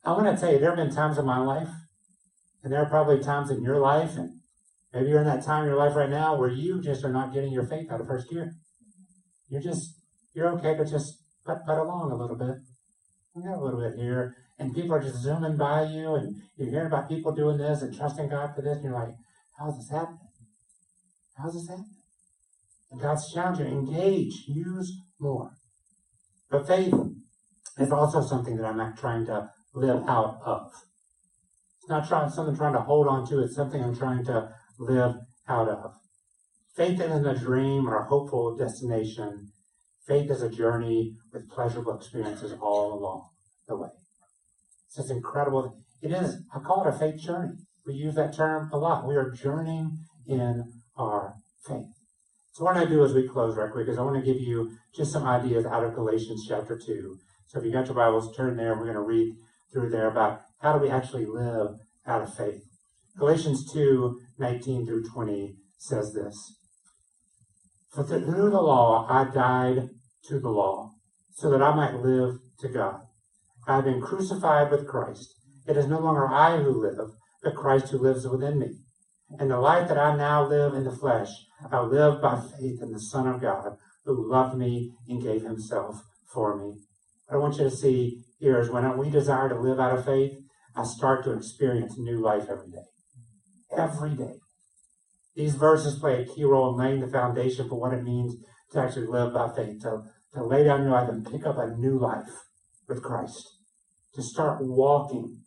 I 0.05 0.11
want 0.11 0.33
to 0.33 0.39
tell 0.39 0.51
you, 0.53 0.59
there 0.59 0.75
have 0.75 0.77
been 0.77 0.95
times 0.95 1.17
in 1.17 1.25
my 1.25 1.39
life, 1.39 1.69
and 2.63 2.71
there 2.71 2.81
are 2.81 2.89
probably 2.89 3.19
times 3.19 3.49
in 3.49 3.63
your 3.63 3.79
life, 3.79 4.15
and 4.15 4.39
maybe 4.93 5.09
you're 5.09 5.21
in 5.21 5.25
that 5.25 5.43
time 5.43 5.63
in 5.63 5.69
your 5.69 5.79
life 5.79 5.95
right 5.95 6.09
now 6.09 6.35
where 6.35 6.49
you 6.49 6.81
just 6.81 7.03
are 7.03 7.11
not 7.11 7.33
getting 7.33 7.51
your 7.51 7.65
faith 7.65 7.91
out 7.91 8.01
of 8.01 8.07
first 8.07 8.29
gear. 8.29 8.53
You're 9.47 9.61
just 9.61 9.95
you're 10.35 10.49
okay, 10.59 10.75
but 10.77 10.87
just 10.87 11.17
put, 11.49 11.65
put 11.65 11.77
along 11.77 12.11
a 12.11 12.15
little 12.15 12.35
bit. 12.37 12.57
We 13.33 13.43
got 13.43 13.57
a 13.57 13.63
little 13.63 13.79
bit 13.79 13.97
here. 13.97 14.35
And 14.57 14.75
people 14.75 14.93
are 14.93 15.01
just 15.01 15.23
zooming 15.23 15.57
by 15.57 15.83
you, 15.85 16.15
and 16.15 16.35
you're 16.57 16.69
hearing 16.69 16.87
about 16.87 17.07
people 17.07 17.33
doing 17.33 17.57
this 17.57 17.81
and 17.81 17.95
trusting 17.95 18.29
God 18.29 18.53
for 18.55 18.61
this, 18.61 18.75
and 18.75 18.83
you're 18.83 18.93
like, 18.93 19.15
how's 19.57 19.77
this 19.77 19.89
happening? 19.89 20.19
How's 21.37 21.53
this 21.53 21.69
happening? 21.69 21.95
And 22.91 23.01
God's 23.01 23.31
challenging 23.31 23.67
engage, 23.67 24.33
use 24.47 24.99
more. 25.19 25.51
But 26.49 26.67
faith 26.67 26.93
is 27.77 27.91
also 27.91 28.21
something 28.25 28.57
that 28.57 28.65
I'm 28.65 28.77
not 28.77 28.97
trying 28.97 29.25
to 29.27 29.49
live 29.73 30.03
out 30.07 30.39
of. 30.43 30.71
It's 31.81 31.89
not 31.89 32.07
trying, 32.07 32.29
something 32.29 32.53
I'm 32.53 32.57
trying 32.57 32.73
to 32.73 32.81
hold 32.81 33.07
on 33.07 33.25
to, 33.29 33.39
it's 33.39 33.55
something 33.55 33.81
I'm 33.81 33.95
trying 33.95 34.25
to 34.25 34.49
live 34.77 35.15
out 35.47 35.69
of. 35.69 35.93
Faith 36.75 36.99
isn't 36.99 37.25
a 37.25 37.37
dream 37.37 37.87
or 37.87 37.99
a 37.99 38.05
hopeful 38.05 38.57
destination. 38.57 39.51
Faith 40.09 40.31
is 40.31 40.41
a 40.41 40.49
journey 40.49 41.13
with 41.31 41.47
pleasurable 41.51 41.95
experiences 41.95 42.51
all 42.59 42.93
along 42.95 43.29
the 43.67 43.77
way. 43.77 43.89
It's 44.97 45.11
incredible. 45.11 45.77
It 46.01 46.11
is, 46.11 46.41
I 46.53 46.59
call 46.59 46.83
it 46.83 46.95
a 46.95 46.97
faith 46.97 47.21
journey. 47.21 47.53
We 47.85 47.93
use 47.93 48.15
that 48.15 48.35
term 48.35 48.71
a 48.73 48.77
lot. 48.77 49.07
We 49.07 49.15
are 49.15 49.29
journeying 49.29 49.99
in 50.25 50.63
our 50.97 51.35
faith. 51.67 51.85
So 52.53 52.63
what 52.65 52.75
I 52.75 52.85
do 52.85 53.05
as 53.05 53.13
we 53.13 53.27
close 53.27 53.55
right 53.55 53.71
quick 53.71 53.87
is 53.87 53.99
I 53.99 54.01
want 54.01 54.15
to 54.15 54.33
give 54.33 54.41
you 54.41 54.71
just 54.95 55.11
some 55.11 55.27
ideas 55.27 55.67
out 55.67 55.83
of 55.83 55.93
Galatians 55.93 56.43
chapter 56.49 56.79
2. 56.83 57.17
So 57.45 57.59
if 57.59 57.65
you 57.65 57.71
got 57.71 57.85
your 57.85 57.95
Bibles, 57.95 58.35
turn 58.35 58.57
there. 58.57 58.73
We're 58.73 58.91
going 58.91 58.95
to 58.95 59.01
read 59.01 59.35
through 59.71 59.91
there 59.91 60.09
about 60.09 60.41
how 60.61 60.73
do 60.73 60.79
we 60.79 60.89
actually 60.89 61.27
live 61.27 61.75
out 62.07 62.23
of 62.23 62.33
faith. 62.33 62.63
Galatians 63.19 63.71
2, 63.71 64.19
19 64.39 64.87
through 64.87 65.03
20 65.03 65.55
says 65.77 66.13
this. 66.13 66.55
For 67.93 68.03
through 68.03 68.49
the 68.49 68.61
law 68.61 69.07
I 69.07 69.31
died 69.31 69.89
to 70.27 70.39
the 70.39 70.49
law, 70.49 70.91
so 71.33 71.49
that 71.49 71.61
I 71.61 71.73
might 71.73 71.95
live 71.95 72.35
to 72.59 72.69
God. 72.69 73.01
I 73.67 73.77
have 73.77 73.85
been 73.85 74.01
crucified 74.01 74.71
with 74.71 74.87
Christ. 74.87 75.33
It 75.67 75.77
is 75.77 75.87
no 75.87 75.99
longer 75.99 76.27
I 76.27 76.57
who 76.57 76.81
live, 76.81 77.11
but 77.43 77.55
Christ 77.55 77.89
who 77.89 77.99
lives 77.99 78.27
within 78.27 78.59
me. 78.59 78.79
And 79.37 79.51
the 79.51 79.59
life 79.59 79.87
that 79.87 79.97
I 79.97 80.15
now 80.15 80.47
live 80.47 80.73
in 80.73 80.83
the 80.83 80.95
flesh, 80.95 81.29
I 81.71 81.81
live 81.81 82.21
by 82.21 82.41
faith 82.41 82.81
in 82.81 82.91
the 82.91 82.99
Son 82.99 83.27
of 83.27 83.41
God, 83.41 83.77
who 84.05 84.29
loved 84.29 84.57
me 84.57 84.91
and 85.07 85.21
gave 85.21 85.43
himself 85.43 86.01
for 86.33 86.57
me. 86.57 86.79
What 87.27 87.35
I 87.35 87.37
want 87.37 87.57
you 87.57 87.65
to 87.65 87.71
see 87.71 88.23
here 88.39 88.59
is 88.59 88.69
when 88.69 88.97
we 88.97 89.09
desire 89.09 89.49
to 89.49 89.59
live 89.59 89.79
out 89.79 89.97
of 89.97 90.05
faith, 90.05 90.33
I 90.75 90.83
start 90.83 91.23
to 91.25 91.33
experience 91.33 91.95
new 91.97 92.19
life 92.19 92.45
every 92.49 92.71
day. 92.71 92.87
Every 93.77 94.15
day. 94.15 94.39
These 95.39 95.55
verses 95.55 95.97
play 95.97 96.21
a 96.21 96.25
key 96.25 96.43
role 96.43 96.71
in 96.73 96.85
laying 96.85 96.99
the 96.99 97.07
foundation 97.07 97.69
for 97.69 97.79
what 97.79 97.93
it 97.93 98.03
means 98.03 98.35
to 98.73 98.81
actually 98.81 99.07
live 99.07 99.33
by 99.33 99.47
faith, 99.55 99.81
to, 99.83 100.01
to 100.33 100.43
lay 100.43 100.65
down 100.65 100.81
your 100.83 100.91
life 100.91 101.07
and 101.07 101.25
pick 101.25 101.45
up 101.45 101.57
a 101.57 101.77
new 101.77 101.97
life 101.97 102.27
with 102.89 103.01
Christ, 103.01 103.47
to 104.15 104.21
start 104.21 104.57
walking, 104.59 105.39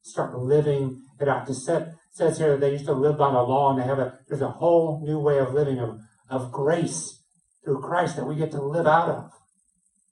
start 0.00 0.38
living 0.38 1.02
it 1.20 1.28
out. 1.28 1.48
To 1.48 1.54
set 1.54 1.88
says 2.12 2.38
here 2.38 2.52
that 2.52 2.60
they 2.60 2.70
used 2.70 2.86
to 2.86 2.92
live 2.92 3.18
by 3.18 3.32
the 3.32 3.42
law 3.42 3.72
and 3.72 3.80
they 3.80 3.84
have 3.84 3.98
a 3.98 4.16
there's 4.28 4.42
a 4.42 4.48
whole 4.48 5.02
new 5.04 5.18
way 5.18 5.38
of 5.38 5.52
living 5.52 5.80
of, 5.80 5.98
of 6.30 6.52
grace 6.52 7.20
through 7.64 7.80
Christ 7.80 8.14
that 8.14 8.26
we 8.26 8.36
get 8.36 8.52
to 8.52 8.62
live 8.62 8.86
out 8.86 9.08
of. 9.08 9.30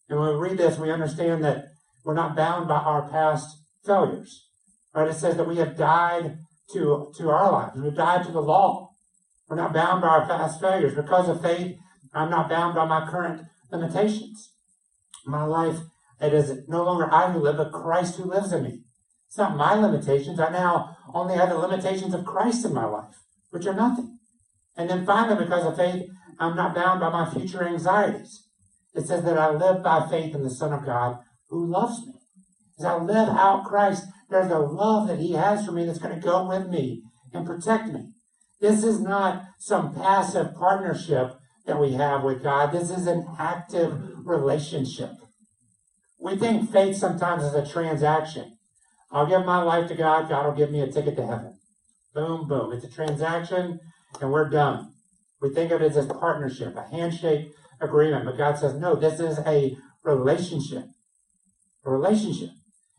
And 0.08 0.18
when 0.18 0.30
we 0.30 0.48
read 0.48 0.58
this, 0.58 0.76
we 0.76 0.90
understand 0.90 1.44
that 1.44 1.66
we're 2.04 2.14
not 2.14 2.34
bound 2.34 2.66
by 2.66 2.78
our 2.78 3.08
past 3.08 3.46
failures. 3.86 4.48
Right? 4.92 5.06
It 5.06 5.14
says 5.14 5.36
that 5.36 5.46
we 5.46 5.58
have 5.58 5.76
died 5.76 6.38
to, 6.72 7.12
to 7.16 7.28
our 7.28 7.52
lives. 7.52 7.80
We've 7.80 7.94
died 7.94 8.26
to 8.26 8.32
the 8.32 8.42
law. 8.42 8.89
We're 9.50 9.56
not 9.56 9.74
bound 9.74 10.00
by 10.00 10.08
our 10.08 10.26
past 10.26 10.60
failures. 10.60 10.94
Because 10.94 11.28
of 11.28 11.42
faith, 11.42 11.76
I'm 12.14 12.30
not 12.30 12.48
bound 12.48 12.76
by 12.76 12.84
my 12.84 13.10
current 13.10 13.42
limitations. 13.72 14.52
My 15.26 15.42
life, 15.42 15.78
it 16.20 16.32
is 16.32 16.68
no 16.68 16.84
longer 16.84 17.12
I 17.12 17.32
who 17.32 17.40
live, 17.40 17.56
but 17.56 17.72
Christ 17.72 18.16
who 18.16 18.24
lives 18.24 18.52
in 18.52 18.62
me. 18.62 18.84
It's 19.26 19.36
not 19.36 19.56
my 19.56 19.74
limitations. 19.74 20.38
I 20.38 20.50
now 20.50 20.96
only 21.12 21.34
have 21.34 21.48
the 21.48 21.58
limitations 21.58 22.14
of 22.14 22.24
Christ 22.24 22.64
in 22.64 22.72
my 22.72 22.84
life, 22.84 23.16
which 23.50 23.66
are 23.66 23.74
nothing. 23.74 24.18
And 24.76 24.88
then 24.88 25.04
finally, 25.04 25.44
because 25.44 25.66
of 25.66 25.76
faith, 25.76 26.08
I'm 26.38 26.54
not 26.54 26.74
bound 26.74 27.00
by 27.00 27.10
my 27.10 27.28
future 27.28 27.66
anxieties. 27.66 28.46
It 28.94 29.08
says 29.08 29.24
that 29.24 29.36
I 29.36 29.50
live 29.50 29.82
by 29.82 30.08
faith 30.08 30.32
in 30.32 30.44
the 30.44 30.50
Son 30.50 30.72
of 30.72 30.86
God 30.86 31.18
who 31.48 31.66
loves 31.66 32.06
me. 32.06 32.14
As 32.78 32.84
I 32.84 32.96
live 32.96 33.28
out 33.28 33.64
Christ, 33.64 34.04
there's 34.30 34.50
a 34.50 34.58
love 34.58 35.08
that 35.08 35.18
He 35.18 35.32
has 35.32 35.66
for 35.66 35.72
me 35.72 35.86
that's 35.86 35.98
going 35.98 36.14
to 36.14 36.24
go 36.24 36.48
with 36.48 36.68
me 36.68 37.02
and 37.32 37.44
protect 37.44 37.88
me. 37.88 38.12
This 38.60 38.84
is 38.84 39.00
not 39.00 39.44
some 39.58 39.94
passive 39.94 40.54
partnership 40.54 41.36
that 41.66 41.80
we 41.80 41.92
have 41.92 42.22
with 42.22 42.42
God. 42.42 42.72
This 42.72 42.90
is 42.90 43.06
an 43.06 43.26
active 43.38 44.26
relationship. 44.26 45.12
We 46.18 46.36
think 46.36 46.70
faith 46.70 46.96
sometimes 46.96 47.42
is 47.44 47.54
a 47.54 47.66
transaction. 47.66 48.58
I'll 49.10 49.26
give 49.26 49.44
my 49.44 49.62
life 49.62 49.88
to 49.88 49.94
God, 49.94 50.28
God 50.28 50.46
will 50.46 50.54
give 50.54 50.70
me 50.70 50.80
a 50.80 50.92
ticket 50.92 51.16
to 51.16 51.26
heaven. 51.26 51.58
Boom, 52.14 52.46
boom. 52.46 52.72
It's 52.72 52.84
a 52.84 52.90
transaction, 52.90 53.80
and 54.20 54.30
we're 54.30 54.48
done. 54.48 54.92
We 55.40 55.54
think 55.54 55.72
of 55.72 55.80
it 55.80 55.96
as 55.96 55.96
a 55.96 56.14
partnership, 56.14 56.76
a 56.76 56.82
handshake 56.94 57.52
agreement, 57.80 58.26
but 58.26 58.36
God 58.36 58.58
says, 58.58 58.74
no, 58.74 58.94
this 58.94 59.20
is 59.20 59.38
a 59.46 59.76
relationship. 60.04 60.84
A 61.84 61.90
relationship. 61.90 62.50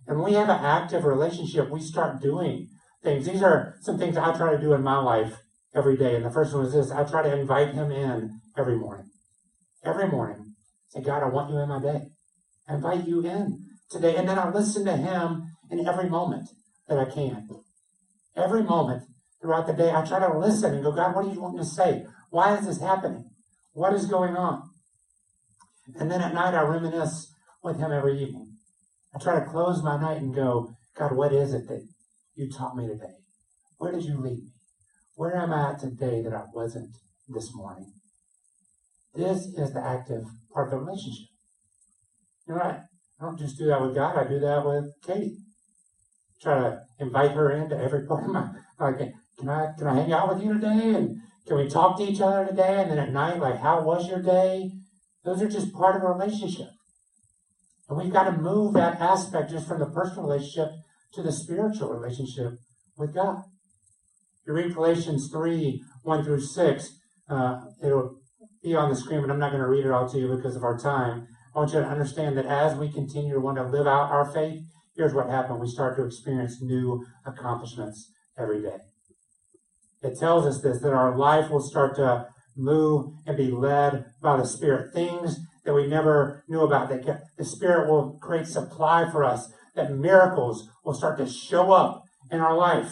And 0.08 0.18
when 0.18 0.32
we 0.32 0.38
have 0.38 0.50
an 0.50 0.64
active 0.64 1.06
relationship, 1.06 1.70
we 1.70 1.82
start 1.82 2.20
doing 2.20 2.70
things. 3.04 3.28
These 3.28 3.44
are 3.44 3.76
some 3.82 4.00
things 4.00 4.18
I 4.18 4.36
try 4.36 4.52
to 4.52 4.60
do 4.60 4.74
in 4.74 4.82
my 4.82 4.98
life 4.98 5.38
every 5.76 5.98
day. 5.98 6.16
And 6.16 6.26
the 6.26 6.32
first 6.32 6.54
one 6.54 6.66
is 6.66 6.74
this 6.74 6.92
I 6.92 7.04
try 7.04 7.24
to 7.24 7.38
invite 7.38 7.74
Him 7.74 7.92
in 7.92 8.42
every 8.58 8.78
morning. 8.78 9.10
Every 9.84 10.08
morning. 10.08 10.56
Say, 10.90 11.02
God, 11.02 11.24
I 11.24 11.30
want 11.30 11.50
you 11.50 11.60
in 11.60 11.70
my 11.70 11.82
day. 11.82 12.08
I 12.68 12.76
invite 12.76 13.08
you 13.08 13.26
in 13.26 13.66
today. 13.90 14.16
And 14.16 14.28
then 14.28 14.38
I 14.38 14.50
listen 14.50 14.86
to 14.86 14.96
Him 14.96 15.52
in 15.70 15.88
every 15.88 16.10
moment 16.10 16.50
that 16.88 17.00
I 17.00 17.06
can. 17.06 17.48
Every 18.36 18.64
moment 18.64 19.04
throughout 19.42 19.68
the 19.68 19.74
day, 19.74 19.92
I 19.92 20.06
try 20.06 20.20
to 20.20 20.38
listen 20.38 20.74
and 20.74 20.84
go, 20.84 20.92
God, 20.92 21.16
what 21.16 21.26
do 21.26 21.32
you 21.32 21.42
want 21.42 21.56
me 21.56 21.62
to 21.62 21.66
say? 21.66 22.06
Why 22.30 22.58
is 22.58 22.66
this 22.66 22.80
happening? 22.80 23.30
What 23.74 23.94
is 23.94 24.06
going 24.06 24.36
on? 24.36 24.70
And 25.96 26.12
then 26.12 26.22
at 26.22 26.34
night, 26.34 26.54
I 26.54 26.62
reminisce 26.62 27.34
with 27.64 27.78
him 27.78 27.92
every 27.92 28.22
evening. 28.22 28.58
I 29.16 29.20
try 29.20 29.40
to 29.40 29.46
close 29.46 29.84
my 29.84 30.00
night 30.00 30.22
and 30.22 30.34
go, 30.34 30.76
God, 30.98 31.16
what 31.16 31.34
is 31.34 31.54
it 31.54 31.68
that 31.68 31.86
you 32.36 32.50
taught 32.50 32.76
me 32.76 32.88
today? 32.88 33.16
Where 33.78 33.92
did 33.92 34.06
you 34.06 34.18
lead 34.18 34.38
me? 34.38 34.52
Where 35.16 35.36
am 35.36 35.54
I 35.54 35.76
today 35.80 36.22
that 36.22 36.34
I 36.34 36.44
wasn't 36.54 36.96
this 37.28 37.54
morning? 37.54 37.94
This 39.14 39.46
is 39.58 39.74
the 39.74 39.84
active 39.84 40.24
part 40.54 40.68
of 40.68 40.72
the 40.72 40.86
relationship. 40.86 41.28
You 42.48 42.56
know, 42.56 42.62
I, 42.62 42.70
I 43.20 43.26
don't 43.26 43.38
just 43.38 43.58
do 43.58 43.68
that 43.68 43.82
with 43.82 43.96
God, 43.96 44.18
I 44.18 44.28
do 44.28 44.40
that 44.40 44.66
with 44.66 44.86
Katie. 45.06 45.38
Try 46.42 46.60
to 46.60 46.80
invite 47.00 47.32
her 47.32 47.52
into 47.52 47.78
every 47.78 48.06
part 48.08 48.24
of 48.24 48.32
my 48.32 48.50
like 48.80 49.14
can 49.38 49.50
I 49.50 49.74
can 49.78 49.88
I 49.88 49.96
hang 49.96 50.14
out 50.14 50.34
with 50.34 50.44
you 50.44 50.54
today? 50.54 50.96
And 50.96 51.18
can 51.48 51.58
we 51.58 51.68
talk 51.68 51.98
to 51.98 52.04
each 52.04 52.22
other 52.22 52.46
today? 52.46 52.82
And 52.82 52.92
then 52.92 53.00
at 53.00 53.12
night, 53.12 53.40
like, 53.40 53.60
how 53.60 53.84
was 53.84 54.08
your 54.08 54.22
day? 54.22 54.72
Those 55.26 55.42
are 55.42 55.50
just 55.50 55.74
part 55.74 55.96
of 55.96 56.04
a 56.04 56.08
relationship. 56.08 56.70
And 57.90 57.98
we've 57.98 58.14
got 58.14 58.24
to 58.24 58.32
move 58.32 58.74
that 58.74 59.02
aspect 59.02 59.52
just 59.52 59.68
from 59.68 59.80
the 59.80 59.88
personal 59.88 60.24
relationship 60.24 60.70
to 61.14 61.22
the 61.22 61.32
spiritual 61.32 61.90
relationship 61.90 62.54
with 62.98 63.14
God. 63.14 63.44
You 64.46 64.54
read 64.54 64.74
Galatians 64.74 65.30
3, 65.32 65.84
1 66.04 66.24
through 66.24 66.42
6, 66.42 66.90
uh, 67.30 67.62
it'll 67.84 68.20
be 68.64 68.76
on 68.76 68.90
the 68.90 68.96
screen, 68.96 69.22
but 69.22 69.30
I'm 69.30 69.40
not 69.40 69.52
going 69.52 69.62
to 69.62 69.70
read 69.70 69.86
it 69.86 69.92
all 69.92 70.10
to 70.10 70.18
you 70.18 70.36
because 70.36 70.56
of 70.56 70.64
our 70.64 70.78
time. 70.78 71.28
I 71.56 71.60
want 71.60 71.74
you 71.74 71.80
to 71.80 71.86
understand 71.86 72.38
that 72.38 72.46
as 72.46 72.78
we 72.78 72.92
continue 72.92 73.34
to 73.34 73.40
want 73.40 73.58
to 73.58 73.64
live 73.64 73.88
out 73.88 74.12
our 74.12 74.32
faith, 74.34 74.64
here's 74.96 75.14
what 75.14 75.30
happened. 75.30 75.60
We 75.60 75.68
start 75.68 75.98
to 75.98 76.06
experience 76.06 76.62
new 76.62 77.06
accomplishments 77.26 78.12
every 78.38 78.62
day. 78.62 78.78
It 80.02 80.18
tells 80.20 80.46
us 80.46 80.62
this, 80.62 80.82
that 80.82 80.94
our 80.94 81.16
life 81.16 81.52
will 81.52 81.62
start 81.62 81.96
to 81.98 82.28
move 82.58 83.14
and 83.28 83.38
be 83.38 83.52
led 83.52 84.06
by 84.22 84.38
the 84.38 84.46
Spirit. 84.46 84.94
Things 84.94 85.38
that 85.66 85.74
we 85.74 85.88
never 85.88 86.44
knew 86.48 86.62
about, 86.62 86.90
that 86.90 87.22
the 87.38 87.46
Spirit 87.46 87.90
will 87.90 88.18
create 88.22 88.48
supply 88.48 89.10
for 89.12 89.24
us, 89.24 89.52
that 89.76 89.94
miracles 89.94 90.68
will 90.84 90.94
start 90.94 91.18
to 91.20 91.28
show 91.28 91.72
up 91.72 92.04
in 92.32 92.40
our 92.40 92.56
life. 92.56 92.92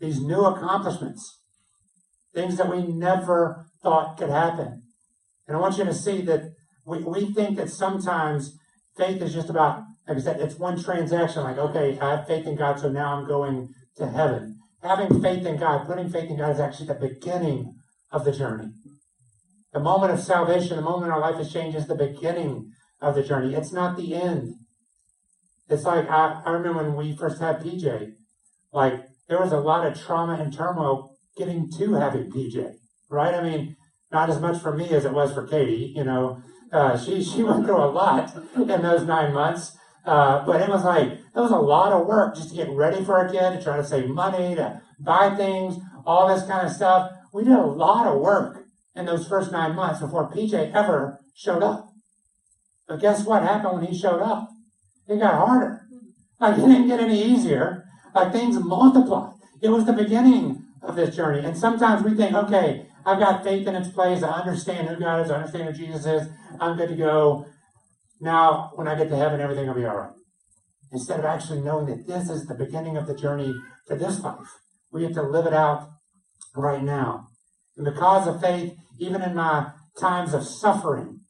These 0.00 0.20
new 0.20 0.44
accomplishments, 0.44 1.40
things 2.34 2.56
that 2.56 2.70
we 2.70 2.86
never 2.86 3.66
thought 3.82 4.16
could 4.16 4.30
happen. 4.30 4.82
And 5.46 5.56
I 5.56 5.60
want 5.60 5.78
you 5.78 5.84
to 5.84 5.94
see 5.94 6.20
that 6.22 6.52
we, 6.86 6.98
we 6.98 7.32
think 7.32 7.56
that 7.56 7.70
sometimes 7.70 8.56
faith 8.96 9.20
is 9.22 9.34
just 9.34 9.50
about, 9.50 9.82
like 10.06 10.18
I 10.18 10.20
said, 10.20 10.40
it's 10.40 10.58
one 10.58 10.82
transaction, 10.82 11.42
like, 11.42 11.58
okay, 11.58 11.98
I 12.00 12.16
have 12.16 12.26
faith 12.26 12.46
in 12.46 12.56
God, 12.56 12.80
so 12.80 12.88
now 12.88 13.16
I'm 13.16 13.26
going 13.26 13.68
to 13.96 14.08
heaven. 14.08 14.56
Having 14.82 15.22
faith 15.22 15.44
in 15.44 15.58
God, 15.58 15.86
putting 15.86 16.10
faith 16.10 16.30
in 16.30 16.36
God 16.36 16.50
is 16.50 16.60
actually 16.60 16.86
the 16.86 16.94
beginning 16.94 17.74
of 18.12 18.24
the 18.24 18.32
journey. 18.32 18.70
The 19.72 19.80
moment 19.80 20.12
of 20.12 20.20
salvation, 20.20 20.76
the 20.76 20.82
moment 20.82 21.12
our 21.12 21.20
life 21.20 21.40
is 21.40 21.52
changed, 21.52 21.76
is 21.76 21.86
the 21.86 21.94
beginning 21.94 22.70
of 23.00 23.14
the 23.14 23.22
journey. 23.22 23.54
It's 23.54 23.72
not 23.72 23.96
the 23.96 24.14
end. 24.14 24.54
It's 25.68 25.84
like 25.84 26.08
I, 26.08 26.40
I 26.44 26.50
remember 26.52 26.84
when 26.84 26.96
we 26.96 27.16
first 27.16 27.40
had 27.40 27.60
PJ, 27.60 28.12
like 28.72 29.04
there 29.28 29.40
was 29.40 29.52
a 29.52 29.60
lot 29.60 29.86
of 29.86 30.00
trauma 30.00 30.34
and 30.34 30.52
turmoil 30.52 31.16
getting 31.36 31.70
to 31.78 31.94
having 31.94 32.30
PJ, 32.30 32.72
right? 33.10 33.34
I 33.34 33.42
mean, 33.42 33.76
not 34.10 34.30
as 34.30 34.40
much 34.40 34.60
for 34.60 34.74
me 34.74 34.88
as 34.90 35.04
it 35.04 35.12
was 35.12 35.32
for 35.32 35.46
Katie. 35.46 35.92
You 35.94 36.04
know, 36.04 36.42
uh, 36.72 36.98
she 36.98 37.22
she 37.22 37.42
went 37.44 37.64
through 37.64 37.76
a 37.82 37.90
lot 37.90 38.34
in 38.56 38.82
those 38.82 39.04
nine 39.04 39.32
months. 39.32 39.76
Uh, 40.04 40.44
but 40.46 40.62
it 40.62 40.68
was 40.70 40.84
like 40.84 41.12
it 41.12 41.20
was 41.34 41.50
a 41.50 41.56
lot 41.56 41.92
of 41.92 42.06
work 42.06 42.34
just 42.34 42.50
to 42.50 42.56
get 42.56 42.70
ready 42.70 43.04
for 43.04 43.18
a 43.18 43.30
kid, 43.30 43.58
to 43.58 43.62
try 43.62 43.76
to 43.76 43.84
save 43.84 44.08
money, 44.08 44.54
to 44.54 44.80
buy 44.98 45.34
things, 45.36 45.76
all 46.06 46.28
this 46.28 46.46
kind 46.46 46.66
of 46.66 46.72
stuff. 46.72 47.10
We 47.32 47.44
did 47.44 47.52
a 47.52 47.66
lot 47.66 48.06
of 48.06 48.20
work 48.20 48.64
in 48.96 49.04
those 49.04 49.28
first 49.28 49.52
nine 49.52 49.76
months 49.76 50.00
before 50.00 50.30
PJ 50.30 50.72
ever 50.74 51.20
showed 51.34 51.62
up. 51.62 51.90
But 52.88 53.00
guess 53.00 53.24
what 53.24 53.42
happened 53.42 53.80
when 53.80 53.86
he 53.86 53.98
showed 53.98 54.22
up? 54.22 54.48
It 55.06 55.18
got 55.18 55.34
harder. 55.34 55.82
Like 56.40 56.56
it 56.56 56.62
didn't 56.62 56.88
get 56.88 57.00
any 57.00 57.22
easier. 57.22 57.84
Like 58.18 58.32
things 58.32 58.58
multiply. 58.58 59.30
It 59.62 59.68
was 59.68 59.84
the 59.84 59.92
beginning 59.92 60.64
of 60.82 60.96
this 60.96 61.14
journey. 61.14 61.46
And 61.46 61.56
sometimes 61.56 62.02
we 62.04 62.14
think, 62.16 62.34
okay, 62.34 62.86
I've 63.06 63.20
got 63.20 63.44
faith 63.44 63.66
in 63.68 63.76
its 63.76 63.90
place. 63.90 64.24
I 64.24 64.40
understand 64.40 64.88
who 64.88 64.96
God 64.96 65.24
is. 65.24 65.30
I 65.30 65.36
understand 65.36 65.68
who 65.68 65.72
Jesus 65.72 66.04
is. 66.04 66.28
I'm 66.60 66.76
good 66.76 66.88
to 66.88 66.96
go. 66.96 67.46
Now, 68.20 68.72
when 68.74 68.88
I 68.88 68.96
get 68.96 69.08
to 69.10 69.16
heaven, 69.16 69.40
everything 69.40 69.68
will 69.68 69.74
be 69.74 69.84
all 69.84 69.96
right. 69.96 70.10
Instead 70.90 71.20
of 71.20 71.26
actually 71.26 71.60
knowing 71.60 71.86
that 71.86 72.08
this 72.08 72.28
is 72.28 72.46
the 72.46 72.56
beginning 72.56 72.96
of 72.96 73.06
the 73.06 73.14
journey 73.14 73.54
to 73.86 73.94
this 73.94 74.20
life, 74.20 74.48
we 74.90 75.04
have 75.04 75.12
to 75.12 75.22
live 75.22 75.46
it 75.46 75.52
out 75.52 75.88
right 76.56 76.82
now. 76.82 77.28
And 77.76 77.84
because 77.84 78.26
of 78.26 78.40
faith, 78.40 78.74
even 78.98 79.22
in 79.22 79.36
my 79.36 79.70
times 80.00 80.34
of 80.34 80.44
suffering, 80.44 81.20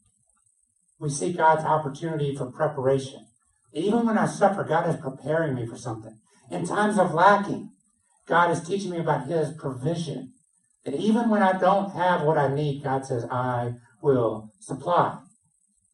we 0.99 1.09
see 1.09 1.33
God's 1.33 1.63
opportunity 1.65 2.35
for 2.35 2.51
preparation. 2.51 3.27
Even 3.73 4.07
when 4.07 4.17
I 4.17 4.25
suffer, 4.25 4.63
God 4.63 4.89
is 4.89 4.99
preparing 4.99 5.53
me 5.53 5.67
for 5.67 5.77
something. 5.77 6.17
In 6.51 6.65
times 6.65 6.97
of 6.97 7.13
lacking, 7.13 7.71
God 8.25 8.51
is 8.51 8.61
teaching 8.61 8.91
me 8.91 8.99
about 8.99 9.27
His 9.27 9.53
provision. 9.53 10.33
And 10.85 10.95
even 10.95 11.29
when 11.29 11.43
I 11.43 11.57
don't 11.57 11.91
have 11.91 12.21
what 12.21 12.37
I 12.37 12.53
need, 12.53 12.83
God 12.83 13.05
says, 13.05 13.25
I 13.29 13.73
will 14.01 14.51
supply. 14.59 15.19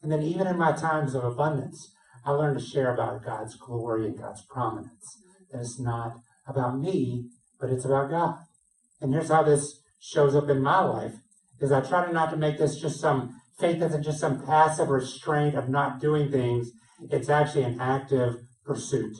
And 0.01 0.11
then 0.11 0.21
even 0.21 0.47
in 0.47 0.57
my 0.57 0.71
times 0.71 1.15
of 1.15 1.23
abundance, 1.23 1.91
I 2.25 2.31
learn 2.31 2.53
to 2.55 2.63
share 2.63 2.93
about 2.93 3.25
God's 3.25 3.55
glory 3.55 4.05
and 4.05 4.17
God's 4.17 4.43
prominence. 4.43 5.17
That 5.51 5.61
it's 5.61 5.79
not 5.79 6.17
about 6.47 6.79
me, 6.79 7.29
but 7.59 7.69
it's 7.69 7.85
about 7.85 8.09
God. 8.09 8.35
And 9.01 9.13
here's 9.13 9.29
how 9.29 9.43
this 9.43 9.79
shows 9.99 10.35
up 10.35 10.49
in 10.49 10.61
my 10.61 10.81
life 10.81 11.13
is 11.59 11.71
I 11.71 11.81
try 11.81 12.05
to 12.05 12.13
not 12.13 12.29
to 12.31 12.37
make 12.37 12.57
this 12.57 12.79
just 12.79 12.99
some 12.99 13.41
faith 13.59 13.81
isn't 13.81 14.03
just 14.03 14.19
some 14.19 14.45
passive 14.45 14.89
restraint 14.89 15.55
of 15.55 15.69
not 15.69 15.99
doing 15.99 16.31
things. 16.31 16.71
It's 17.09 17.29
actually 17.29 17.63
an 17.63 17.79
active 17.79 18.35
pursuit. 18.65 19.17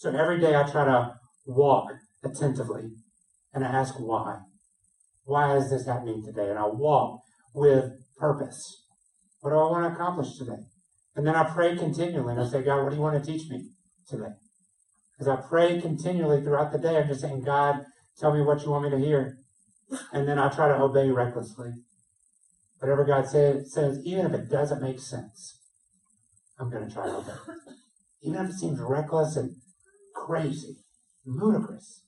So 0.00 0.08
every 0.08 0.40
day 0.40 0.56
I 0.56 0.62
try 0.62 0.86
to 0.86 1.12
walk 1.44 1.90
attentively 2.24 2.84
and 3.52 3.62
I 3.62 3.68
ask 3.68 3.96
why. 4.00 4.38
Why 5.24 5.58
is 5.58 5.68
this 5.68 5.86
happening 5.86 6.24
today? 6.24 6.48
And 6.48 6.58
I 6.58 6.64
walk 6.64 7.20
with 7.54 7.84
purpose. 8.16 8.86
What 9.40 9.50
do 9.50 9.56
I 9.56 9.70
want 9.70 9.84
to 9.84 9.92
accomplish 9.92 10.38
today? 10.38 10.62
And 11.16 11.26
then 11.26 11.36
I 11.36 11.44
pray 11.44 11.76
continually 11.76 12.32
and 12.32 12.40
I 12.40 12.48
say, 12.48 12.62
God, 12.62 12.82
what 12.82 12.90
do 12.90 12.96
you 12.96 13.02
want 13.02 13.22
to 13.22 13.30
teach 13.30 13.50
me 13.50 13.66
today? 14.08 14.32
Because 15.12 15.28
I 15.28 15.46
pray 15.46 15.78
continually 15.82 16.40
throughout 16.40 16.72
the 16.72 16.78
day, 16.78 16.96
I'm 16.96 17.06
just 17.06 17.20
saying, 17.20 17.42
God, 17.42 17.84
tell 18.18 18.32
me 18.32 18.40
what 18.40 18.62
you 18.62 18.70
want 18.70 18.84
me 18.84 18.90
to 18.92 19.04
hear. 19.04 19.36
And 20.14 20.26
then 20.26 20.38
I 20.38 20.48
try 20.48 20.68
to 20.68 20.80
obey 20.80 21.10
recklessly. 21.10 21.72
Whatever 22.78 23.04
God 23.04 23.28
say, 23.28 23.64
says, 23.66 23.98
even 24.06 24.24
if 24.24 24.32
it 24.32 24.48
doesn't 24.48 24.80
make 24.80 24.98
sense, 24.98 25.60
I'm 26.58 26.70
going 26.70 26.88
to 26.88 26.94
try 26.94 27.04
to 27.04 27.16
obey. 27.16 27.34
Even 28.22 28.46
if 28.46 28.50
it 28.52 28.54
seems 28.54 28.80
reckless 28.80 29.36
and 29.36 29.56
crazy, 30.26 30.76
ludicrous. 31.24 32.02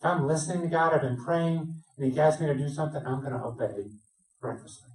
If 0.00 0.06
I'm 0.06 0.26
listening 0.26 0.62
to 0.62 0.68
God, 0.68 0.94
I've 0.94 1.02
been 1.02 1.22
praying, 1.22 1.74
and 1.96 2.12
He 2.12 2.18
asks 2.18 2.40
me 2.40 2.46
to 2.46 2.54
do 2.54 2.68
something, 2.68 3.02
I'm 3.06 3.20
going 3.20 3.32
to 3.32 3.44
obey 3.44 3.90
recklessly. 4.42 4.88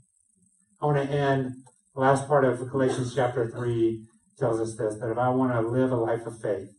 I 0.82 0.86
want 0.86 0.98
to 0.98 1.16
end 1.16 1.54
the 1.94 2.02
last 2.02 2.28
part 2.28 2.44
of 2.44 2.70
Galatians 2.70 3.14
chapter 3.16 3.50
3 3.50 4.04
tells 4.38 4.60
us 4.60 4.76
this 4.76 4.96
that 5.00 5.12
if 5.12 5.18
I 5.18 5.30
want 5.30 5.54
to 5.54 5.62
live 5.62 5.92
a 5.92 5.96
life 5.96 6.26
of 6.26 6.42
faith, 6.42 6.70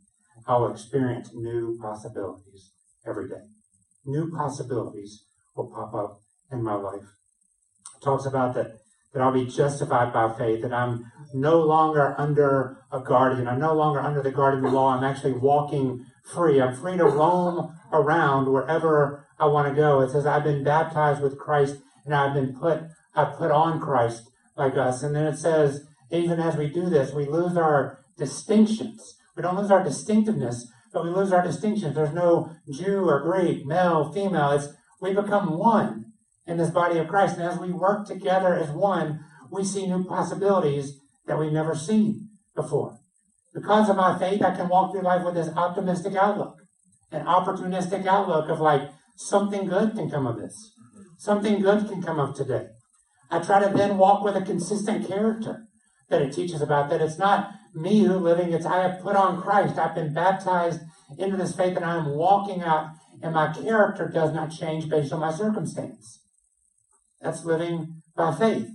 I 0.47 0.57
will 0.57 0.71
experience 0.71 1.31
new 1.33 1.79
possibilities 1.81 2.73
every 3.07 3.29
day. 3.29 3.47
New 4.05 4.31
possibilities 4.31 5.25
will 5.55 5.71
pop 5.71 5.95
up 5.95 6.21
in 6.53 6.63
my 6.63 6.75
life. 6.75 7.03
It 7.97 8.05
talks 8.05 8.27
about 8.27 8.55
that 8.55 8.79
that 9.17 9.23
I'll 9.23 9.33
be 9.33 9.47
justified 9.47 10.13
by 10.13 10.31
faith, 10.37 10.61
that 10.61 10.75
I'm 10.75 11.11
no 11.33 11.59
longer 11.63 12.15
under 12.19 12.85
a 12.93 13.01
guardian. 13.01 13.49
I'm 13.49 13.59
no 13.59 13.73
longer 13.73 13.99
under 13.99 14.21
the 14.23 14.31
guardian 14.31 14.63
of 14.63 14.71
the 14.71 14.77
law. 14.77 14.91
I'm 14.91 15.05
actually 15.05 15.33
walking 15.33 16.05
free. 16.35 16.61
I'm 16.61 16.77
free 16.77 16.99
to 16.99 17.07
roam 17.07 17.75
around 17.95 18.53
wherever 18.53 19.27
I 19.39 19.47
want 19.47 19.69
to 19.69 19.75
go. 19.75 20.03
It 20.03 20.11
says, 20.11 20.27
I've 20.27 20.45
been 20.45 20.63
baptized 20.63 21.23
with 21.23 21.39
Christ 21.39 21.77
and 22.05 22.15
I've 22.15 22.35
been 22.35 22.55
put 22.55 22.83
have 23.15 23.39
put 23.39 23.51
on 23.51 23.81
Christ 23.81 24.29
like 24.55 24.77
us. 24.77 25.03
And 25.03 25.17
then 25.17 25.25
it 25.25 25.39
says, 25.39 25.87
even 26.11 26.39
as 26.39 26.57
we 26.57 26.69
do 26.69 26.91
this, 26.91 27.15
we 27.15 27.25
lose 27.25 27.57
our 27.57 28.05
distinctions. 28.19 29.17
We 29.35 29.43
don't 29.43 29.57
lose 29.57 29.71
our 29.71 29.83
distinctiveness, 29.83 30.71
but 30.93 31.05
we 31.05 31.09
lose 31.11 31.33
our 31.33 31.43
distinctions. 31.43 31.95
There's 31.95 32.13
no 32.13 32.51
Jew 32.71 33.09
or 33.09 33.23
Greek, 33.23 33.65
male, 33.65 34.13
female. 34.13 34.51
It's 34.51 34.69
we 35.01 35.15
become 35.15 35.57
one 35.57 36.06
in 36.47 36.57
this 36.57 36.71
body 36.71 36.99
of 36.99 37.09
Christ. 37.09 37.37
And 37.37 37.45
as 37.45 37.59
we 37.59 37.73
work 37.73 38.07
together 38.07 38.55
as 38.55 38.71
one, 38.71 39.21
we 39.51 39.65
see 39.65 39.87
new 39.87 40.05
possibilities 40.05 41.01
that 41.27 41.39
we've 41.39 41.53
never 41.53 41.75
seen 41.75 42.29
before. 42.55 42.99
Because 43.55 43.89
of 43.89 43.97
my 43.97 44.19
faith, 44.19 44.43
I 44.43 44.55
can 44.55 44.69
walk 44.69 44.93
through 44.93 45.03
life 45.03 45.25
with 45.25 45.35
this 45.35 45.49
optimistic 45.57 46.15
outlook, 46.15 46.57
an 47.11 47.25
opportunistic 47.25 48.07
outlook 48.07 48.49
of 48.49 48.61
like 48.61 48.91
something 49.17 49.67
good 49.67 49.95
can 49.95 50.11
come 50.11 50.27
of 50.27 50.37
this. 50.37 50.73
Something 51.19 51.61
good 51.61 51.89
can 51.89 52.03
come 52.03 52.21
of 52.21 52.37
today. 52.37 52.67
I 53.31 53.41
try 53.41 53.67
to 53.67 53.75
then 53.75 53.99
walk 53.99 54.23
with 54.23 54.37
a 54.37 54.43
consistent 54.43 55.09
character 55.09 55.65
that 56.11 56.23
it 56.23 56.33
teaches 56.33 56.61
about, 56.61 56.91
that 56.91 57.01
it's 57.01 57.19
not 57.19 57.51
me 57.75 58.05
who 58.05 58.15
living, 58.15 58.53
it's 58.53 58.67
I 58.67 58.83
have 58.87 59.01
put 59.01 59.17
on 59.17 59.41
Christ. 59.41 59.79
I've 59.79 59.95
been 59.95 60.15
baptized 60.15 60.81
into 61.19 61.37
this 61.37 61.57
faith 61.57 61.77
and 61.77 61.85
I 61.85 61.97
am 61.97 62.15
walking 62.15 62.63
out, 62.63 62.91
and 63.23 63.35
my 63.35 63.53
character 63.53 64.09
does 64.09 64.33
not 64.33 64.51
change 64.51 64.89
based 64.89 65.13
on 65.13 65.21
my 65.21 65.33
circumstance. 65.33 66.21
That's 67.21 67.45
living 67.45 68.03
by 68.17 68.35
faith. 68.35 68.69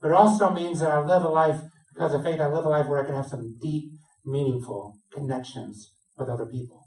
But 0.00 0.08
it 0.08 0.14
also 0.14 0.50
means 0.50 0.80
that 0.80 0.90
I 0.90 1.00
live 1.00 1.24
a 1.24 1.28
life, 1.28 1.60
because 1.94 2.14
of 2.14 2.22
faith, 2.22 2.40
I 2.40 2.48
live 2.48 2.64
a 2.64 2.68
life 2.68 2.86
where 2.86 3.02
I 3.02 3.06
can 3.06 3.14
have 3.14 3.26
some 3.26 3.56
deep, 3.60 3.90
meaningful 4.24 4.98
connections 5.12 5.92
with 6.16 6.28
other 6.28 6.46
people. 6.46 6.84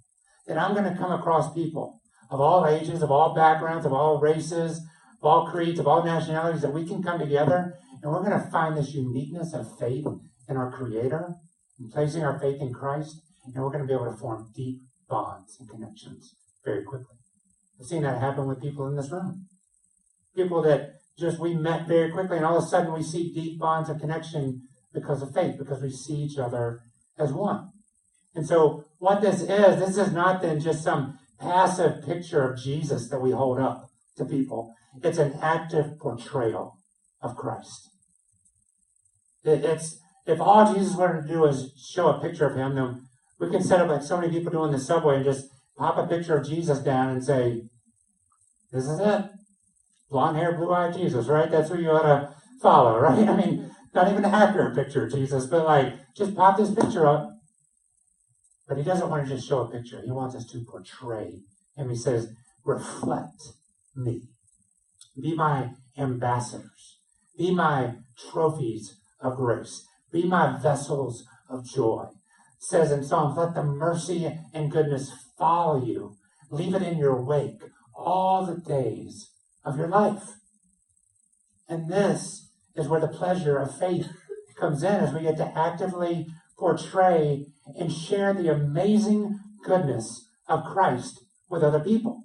That 0.48 0.58
I'm 0.58 0.74
going 0.74 0.92
to 0.92 1.00
come 1.00 1.12
across 1.12 1.54
people 1.54 2.00
of 2.30 2.40
all 2.40 2.68
ages, 2.68 3.02
of 3.02 3.12
all 3.12 3.34
backgrounds, 3.34 3.86
of 3.86 3.94
all 3.94 4.20
races, 4.20 4.78
of 5.22 5.24
all 5.24 5.50
creeds, 5.52 5.80
of 5.80 5.88
all 5.88 6.04
nationalities, 6.04 6.62
that 6.62 6.74
we 6.74 6.86
can 6.86 7.02
come 7.02 7.20
together 7.20 7.76
and 8.02 8.12
we're 8.12 8.24
going 8.24 8.40
to 8.40 8.50
find 8.50 8.78
this 8.78 8.94
uniqueness 8.94 9.54
of 9.54 9.78
faith 9.78 10.06
in 10.48 10.58
our 10.58 10.72
Creator 10.72 11.36
and 11.80 11.92
placing 11.92 12.24
our 12.24 12.40
faith 12.40 12.62
in 12.62 12.74
Christ, 12.74 13.22
and 13.46 13.54
we're 13.56 13.72
going 13.72 13.84
to 13.84 13.88
be 13.88 13.94
able 13.94 14.12
to 14.12 14.18
form 14.18 14.52
deep 14.56 14.80
bonds 15.10 15.58
and 15.60 15.70
connections 15.70 16.36
very 16.64 16.84
quickly. 16.84 17.18
I've 17.80 17.88
seen 17.88 18.04
that 18.04 18.22
happen 18.22 18.48
with 18.48 18.62
people 18.62 18.88
in 18.88 18.96
this 18.96 19.12
room. 19.12 19.48
People 20.36 20.62
that 20.64 20.94
just 21.18 21.40
we 21.40 21.54
met 21.54 21.88
very 21.88 22.12
quickly, 22.12 22.38
and 22.38 22.46
all 22.46 22.58
of 22.58 22.64
a 22.64 22.68
sudden 22.68 22.94
we 22.94 23.04
see 23.04 23.34
deep 23.34 23.60
bonds 23.60 23.90
of 23.90 24.00
connection 24.00 24.64
because 24.94 25.22
of 25.22 25.34
faith, 25.34 25.58
because 25.58 25.82
we 25.82 25.92
see 25.92 26.16
each 26.16 26.38
other 26.38 26.82
as 27.18 27.34
one. 27.34 27.70
And 28.36 28.48
so, 28.48 28.86
what 29.00 29.22
this 29.22 29.42
is, 29.42 29.80
this 29.80 29.98
is 29.98 30.14
not 30.14 30.42
then 30.42 30.60
just 30.60 30.84
some 30.84 31.20
passive 31.40 32.04
picture 32.06 32.44
of 32.44 32.60
Jesus 32.60 33.10
that 33.10 33.20
we 33.20 33.32
hold 33.32 33.60
up 33.60 33.90
to 34.18 34.26
people. 34.26 34.74
It's 35.04 35.18
an 35.18 35.38
active 35.42 35.98
portrayal 36.00 36.78
of 37.22 37.36
Christ. 37.36 37.90
It's 39.44 40.00
if 40.26 40.40
all 40.40 40.74
Jesus 40.74 40.96
wanted 40.96 41.24
to 41.24 41.28
do 41.28 41.46
is 41.46 41.74
show 41.92 42.08
a 42.10 42.22
picture 42.22 42.46
of 42.46 42.56
him, 42.56 42.76
then 42.76 43.02
we 43.40 43.50
can 43.50 43.64
set 43.64 43.82
up 43.82 43.90
like 43.90 44.04
so 44.04 44.20
many 44.20 44.32
people 44.32 44.52
do 44.52 44.66
in 44.66 44.72
the 44.72 44.80
subway 44.80 45.16
and 45.16 45.26
just 45.26 45.50
pop 45.78 45.98
a 45.98 46.08
picture 46.08 46.38
of 46.38 46.46
Jesus 46.46 46.80
down 46.80 47.10
and 47.10 47.24
say, 47.24 47.64
"This 48.72 48.86
is 48.86 49.00
it, 49.00 49.26
blonde 50.10 50.38
hair, 50.38 50.54
blue 50.54 50.74
eyed 50.74 50.94
Jesus, 50.94 51.28
right? 51.28 51.50
That's 51.50 51.70
who 51.70 51.80
you 51.80 51.92
ought 51.92 52.04
to 52.04 52.34
follow, 52.62 53.00
right? 53.02 53.28
I 53.28 53.36
mean, 53.36 53.72
not 53.94 54.10
even 54.12 54.26
an 54.26 54.34
accurate 54.34 54.76
picture 54.76 55.06
of 55.06 55.14
Jesus, 55.14 55.46
but 55.46 55.66
like 55.66 55.94
just 56.16 56.36
pop 56.36 56.58
this 56.58 56.74
picture 56.74 57.08
up." 57.08 57.36
But 58.70 58.78
he 58.78 58.84
doesn't 58.84 59.10
want 59.10 59.28
to 59.28 59.36
just 59.36 59.48
show 59.48 59.62
a 59.62 59.72
picture. 59.72 60.00
He 60.06 60.12
wants 60.12 60.36
us 60.36 60.46
to 60.52 60.64
portray. 60.64 61.40
And 61.76 61.90
he 61.90 61.98
says, 61.98 62.30
reflect 62.64 63.42
me. 63.96 64.30
Be 65.20 65.34
my 65.34 65.72
ambassadors. 65.98 66.98
Be 67.36 67.54
my 67.54 67.96
trophies 68.30 68.96
of 69.20 69.38
grace. 69.38 69.88
Be 70.12 70.24
my 70.24 70.60
vessels 70.62 71.26
of 71.50 71.66
joy. 71.66 72.06
Says 72.60 72.92
in 72.92 73.04
Psalms, 73.04 73.38
let 73.38 73.56
the 73.56 73.64
mercy 73.64 74.32
and 74.54 74.72
goodness 74.72 75.12
follow 75.38 75.84
you. 75.84 76.18
Leave 76.52 76.76
it 76.76 76.84
in 76.84 76.98
your 76.98 77.20
wake 77.20 77.62
all 77.96 78.46
the 78.46 78.58
days 78.58 79.29
of 79.64 79.78
your 79.78 79.88
life. 79.88 80.24
And 81.68 81.90
this 81.90 82.50
is 82.76 82.88
where 82.88 83.00
the 83.00 83.08
pleasure 83.08 83.58
of 83.58 83.78
faith 83.78 84.08
comes 84.60 84.84
in 84.84 84.96
as 84.96 85.14
we 85.14 85.22
get 85.22 85.38
to 85.38 85.58
actively 85.58 86.28
portray 86.58 87.46
and 87.78 87.92
share 87.92 88.34
the 88.34 88.52
amazing 88.52 89.40
goodness 89.64 90.28
of 90.48 90.66
Christ 90.66 91.24
with 91.50 91.64
other 91.64 91.80
people. 91.80 92.24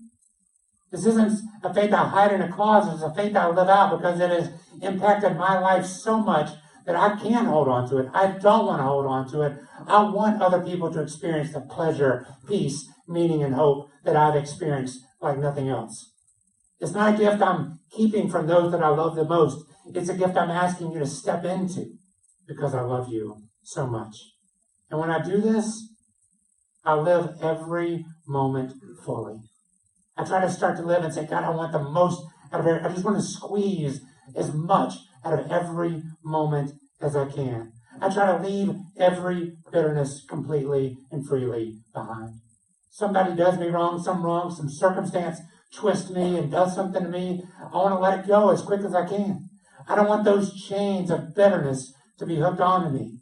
This 0.90 1.06
isn't 1.06 1.40
a 1.62 1.74
faith 1.74 1.92
I 1.92 2.08
hide 2.08 2.32
in 2.32 2.42
a 2.42 2.52
closet. 2.52 2.94
It's 2.94 3.02
a 3.02 3.14
faith 3.14 3.36
I 3.36 3.48
live 3.48 3.68
out 3.68 3.96
because 3.96 4.20
it 4.20 4.30
has 4.30 4.50
impacted 4.80 5.36
my 5.36 5.58
life 5.58 5.84
so 5.84 6.18
much 6.18 6.50
that 6.86 6.96
I 6.96 7.16
can't 7.16 7.48
hold 7.48 7.68
on 7.68 7.88
to 7.88 7.98
it. 7.98 8.08
I 8.12 8.28
don't 8.28 8.66
want 8.66 8.80
to 8.80 8.84
hold 8.84 9.06
on 9.06 9.28
to 9.30 9.42
it. 9.42 9.58
I 9.86 10.02
want 10.02 10.42
other 10.42 10.60
people 10.60 10.92
to 10.92 11.02
experience 11.02 11.52
the 11.52 11.62
pleasure, 11.62 12.26
peace, 12.46 12.88
meaning, 13.08 13.42
and 13.42 13.54
hope 13.54 13.90
that 14.04 14.16
I've 14.16 14.36
experienced 14.36 15.00
like 15.20 15.38
nothing 15.38 15.68
else. 15.68 16.12
It's 16.80 16.92
not 16.92 17.14
a 17.14 17.18
gift 17.18 17.42
I'm 17.42 17.80
keeping 17.90 18.28
from 18.28 18.46
those 18.46 18.72
that 18.72 18.82
I 18.82 18.88
love 18.88 19.16
the 19.16 19.24
most. 19.24 19.64
It's 19.94 20.08
a 20.08 20.16
gift 20.16 20.36
I'm 20.36 20.50
asking 20.50 20.92
you 20.92 20.98
to 20.98 21.06
step 21.06 21.44
into 21.44 21.86
because 22.46 22.74
I 22.74 22.80
love 22.80 23.08
you 23.08 23.42
so 23.62 23.86
much. 23.86 24.16
And 24.90 25.00
when 25.00 25.10
I 25.10 25.22
do 25.22 25.40
this, 25.40 25.88
I 26.84 26.94
live 26.94 27.36
every 27.42 28.04
moment 28.26 28.74
fully. 29.04 29.40
I 30.16 30.24
try 30.24 30.40
to 30.40 30.50
start 30.50 30.76
to 30.76 30.82
live 30.82 31.02
and 31.02 31.12
say, 31.12 31.26
God, 31.26 31.44
I 31.44 31.50
want 31.50 31.72
the 31.72 31.78
most 31.78 32.22
out 32.52 32.60
of 32.60 32.66
it. 32.66 32.82
I 32.84 32.88
just 32.88 33.04
want 33.04 33.16
to 33.16 33.22
squeeze 33.22 34.00
as 34.36 34.52
much 34.52 34.94
out 35.24 35.38
of 35.38 35.50
every 35.50 36.02
moment 36.22 36.72
as 37.00 37.16
I 37.16 37.26
can. 37.26 37.72
I 38.00 38.08
try 38.10 38.26
to 38.26 38.46
leave 38.46 38.74
every 38.98 39.56
bitterness 39.72 40.24
completely 40.28 40.98
and 41.10 41.26
freely 41.26 41.78
behind. 41.92 42.40
Somebody 42.90 43.34
does 43.34 43.58
me 43.58 43.68
wrong, 43.68 44.02
some 44.02 44.22
wrong, 44.22 44.54
some 44.54 44.68
circumstance 44.68 45.40
twists 45.76 46.10
me 46.10 46.38
and 46.38 46.50
does 46.50 46.74
something 46.74 47.02
to 47.02 47.08
me. 47.08 47.42
I 47.60 47.76
want 47.76 47.94
to 47.94 47.98
let 47.98 48.20
it 48.20 48.26
go 48.26 48.50
as 48.50 48.62
quick 48.62 48.80
as 48.80 48.94
I 48.94 49.06
can. 49.06 49.48
I 49.88 49.96
don't 49.96 50.08
want 50.08 50.24
those 50.24 50.62
chains 50.62 51.10
of 51.10 51.34
bitterness 51.34 51.92
to 52.18 52.26
be 52.26 52.36
hooked 52.36 52.60
onto 52.60 52.96
me. 52.96 53.18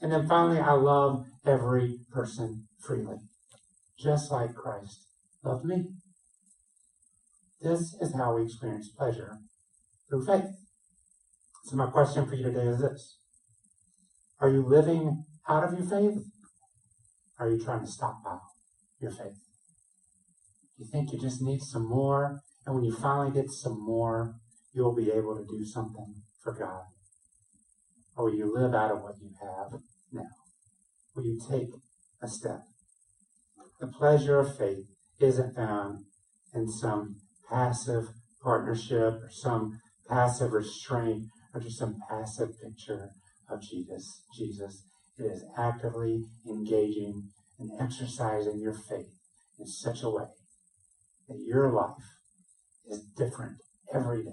And 0.00 0.10
then 0.10 0.26
finally, 0.26 0.58
I 0.58 0.72
love 0.72 1.26
every 1.46 1.98
person 2.12 2.66
freely, 2.80 3.18
just 3.98 4.32
like 4.32 4.54
Christ 4.54 5.06
loved 5.44 5.64
me. 5.64 5.84
This 7.60 7.94
is 8.00 8.14
how 8.14 8.34
we 8.34 8.42
experience 8.42 8.88
pleasure 8.88 9.38
through 10.08 10.26
faith. 10.26 10.50
So, 11.64 11.76
my 11.76 11.86
question 11.86 12.26
for 12.26 12.34
you 12.34 12.42
today 12.42 12.66
is 12.66 12.80
this 12.80 13.18
Are 14.40 14.50
you 14.50 14.66
living 14.66 15.24
out 15.48 15.62
of 15.62 15.78
your 15.78 15.88
faith? 15.88 16.18
Or 17.38 17.46
are 17.46 17.50
you 17.50 17.62
trying 17.62 17.80
to 17.80 17.86
stockpile 17.86 18.42
your 19.00 19.12
faith? 19.12 19.38
You 20.82 20.88
think 20.88 21.12
you 21.12 21.20
just 21.20 21.40
need 21.40 21.62
some 21.62 21.88
more, 21.88 22.40
and 22.66 22.74
when 22.74 22.82
you 22.82 22.92
finally 22.92 23.30
get 23.30 23.52
some 23.52 23.80
more, 23.80 24.34
you'll 24.72 24.96
be 24.96 25.12
able 25.12 25.36
to 25.36 25.44
do 25.44 25.64
something 25.64 26.12
for 26.42 26.52
God? 26.52 26.86
Or 28.16 28.24
will 28.24 28.34
you 28.34 28.52
live 28.52 28.74
out 28.74 28.90
of 28.90 29.00
what 29.00 29.14
you 29.20 29.30
have 29.40 29.80
now? 30.12 30.30
Will 31.14 31.24
you 31.24 31.38
take 31.48 31.68
a 32.20 32.26
step? 32.26 32.62
The 33.78 33.86
pleasure 33.86 34.40
of 34.40 34.58
faith 34.58 34.86
isn't 35.20 35.54
found 35.54 36.06
in 36.52 36.66
some 36.68 37.14
passive 37.48 38.06
partnership 38.42 39.22
or 39.22 39.30
some 39.30 39.78
passive 40.08 40.50
restraint 40.50 41.26
or 41.54 41.60
just 41.60 41.78
some 41.78 42.00
passive 42.10 42.60
picture 42.60 43.10
of 43.48 43.62
Jesus. 43.62 44.24
Jesus. 44.36 44.82
It 45.16 45.26
is 45.26 45.44
actively 45.56 46.24
engaging 46.44 47.28
and 47.60 47.70
exercising 47.80 48.58
your 48.58 48.74
faith 48.74 49.14
in 49.60 49.66
such 49.68 50.02
a 50.02 50.10
way 50.10 50.26
that 51.32 51.44
your 51.44 51.72
life 51.72 52.04
is 52.90 53.02
different 53.16 53.58
every 53.94 54.22
day. 54.24 54.30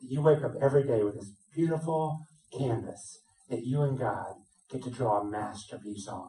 That 0.00 0.10
you 0.10 0.22
wake 0.22 0.42
up 0.42 0.52
every 0.60 0.84
day 0.84 1.02
with 1.02 1.14
this 1.14 1.32
beautiful 1.54 2.26
canvas 2.56 3.20
that 3.50 3.64
you 3.64 3.82
and 3.82 3.98
God 3.98 4.34
get 4.70 4.82
to 4.84 4.90
draw 4.90 5.20
a 5.20 5.24
masterpiece 5.24 6.08
on 6.08 6.28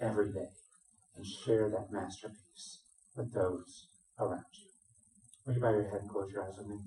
every 0.00 0.32
day 0.32 0.50
and 1.16 1.26
share 1.26 1.70
that 1.70 1.90
masterpiece 1.90 2.80
with 3.16 3.32
those 3.34 3.88
around 4.18 4.44
you. 4.54 4.68
Will 5.46 5.54
you 5.54 5.60
bow 5.60 5.70
your 5.70 5.90
head 5.90 6.02
and 6.02 6.10
close 6.10 6.30
your 6.30 6.44
eyes 6.44 6.54
with 6.58 6.68
me? 6.68 6.78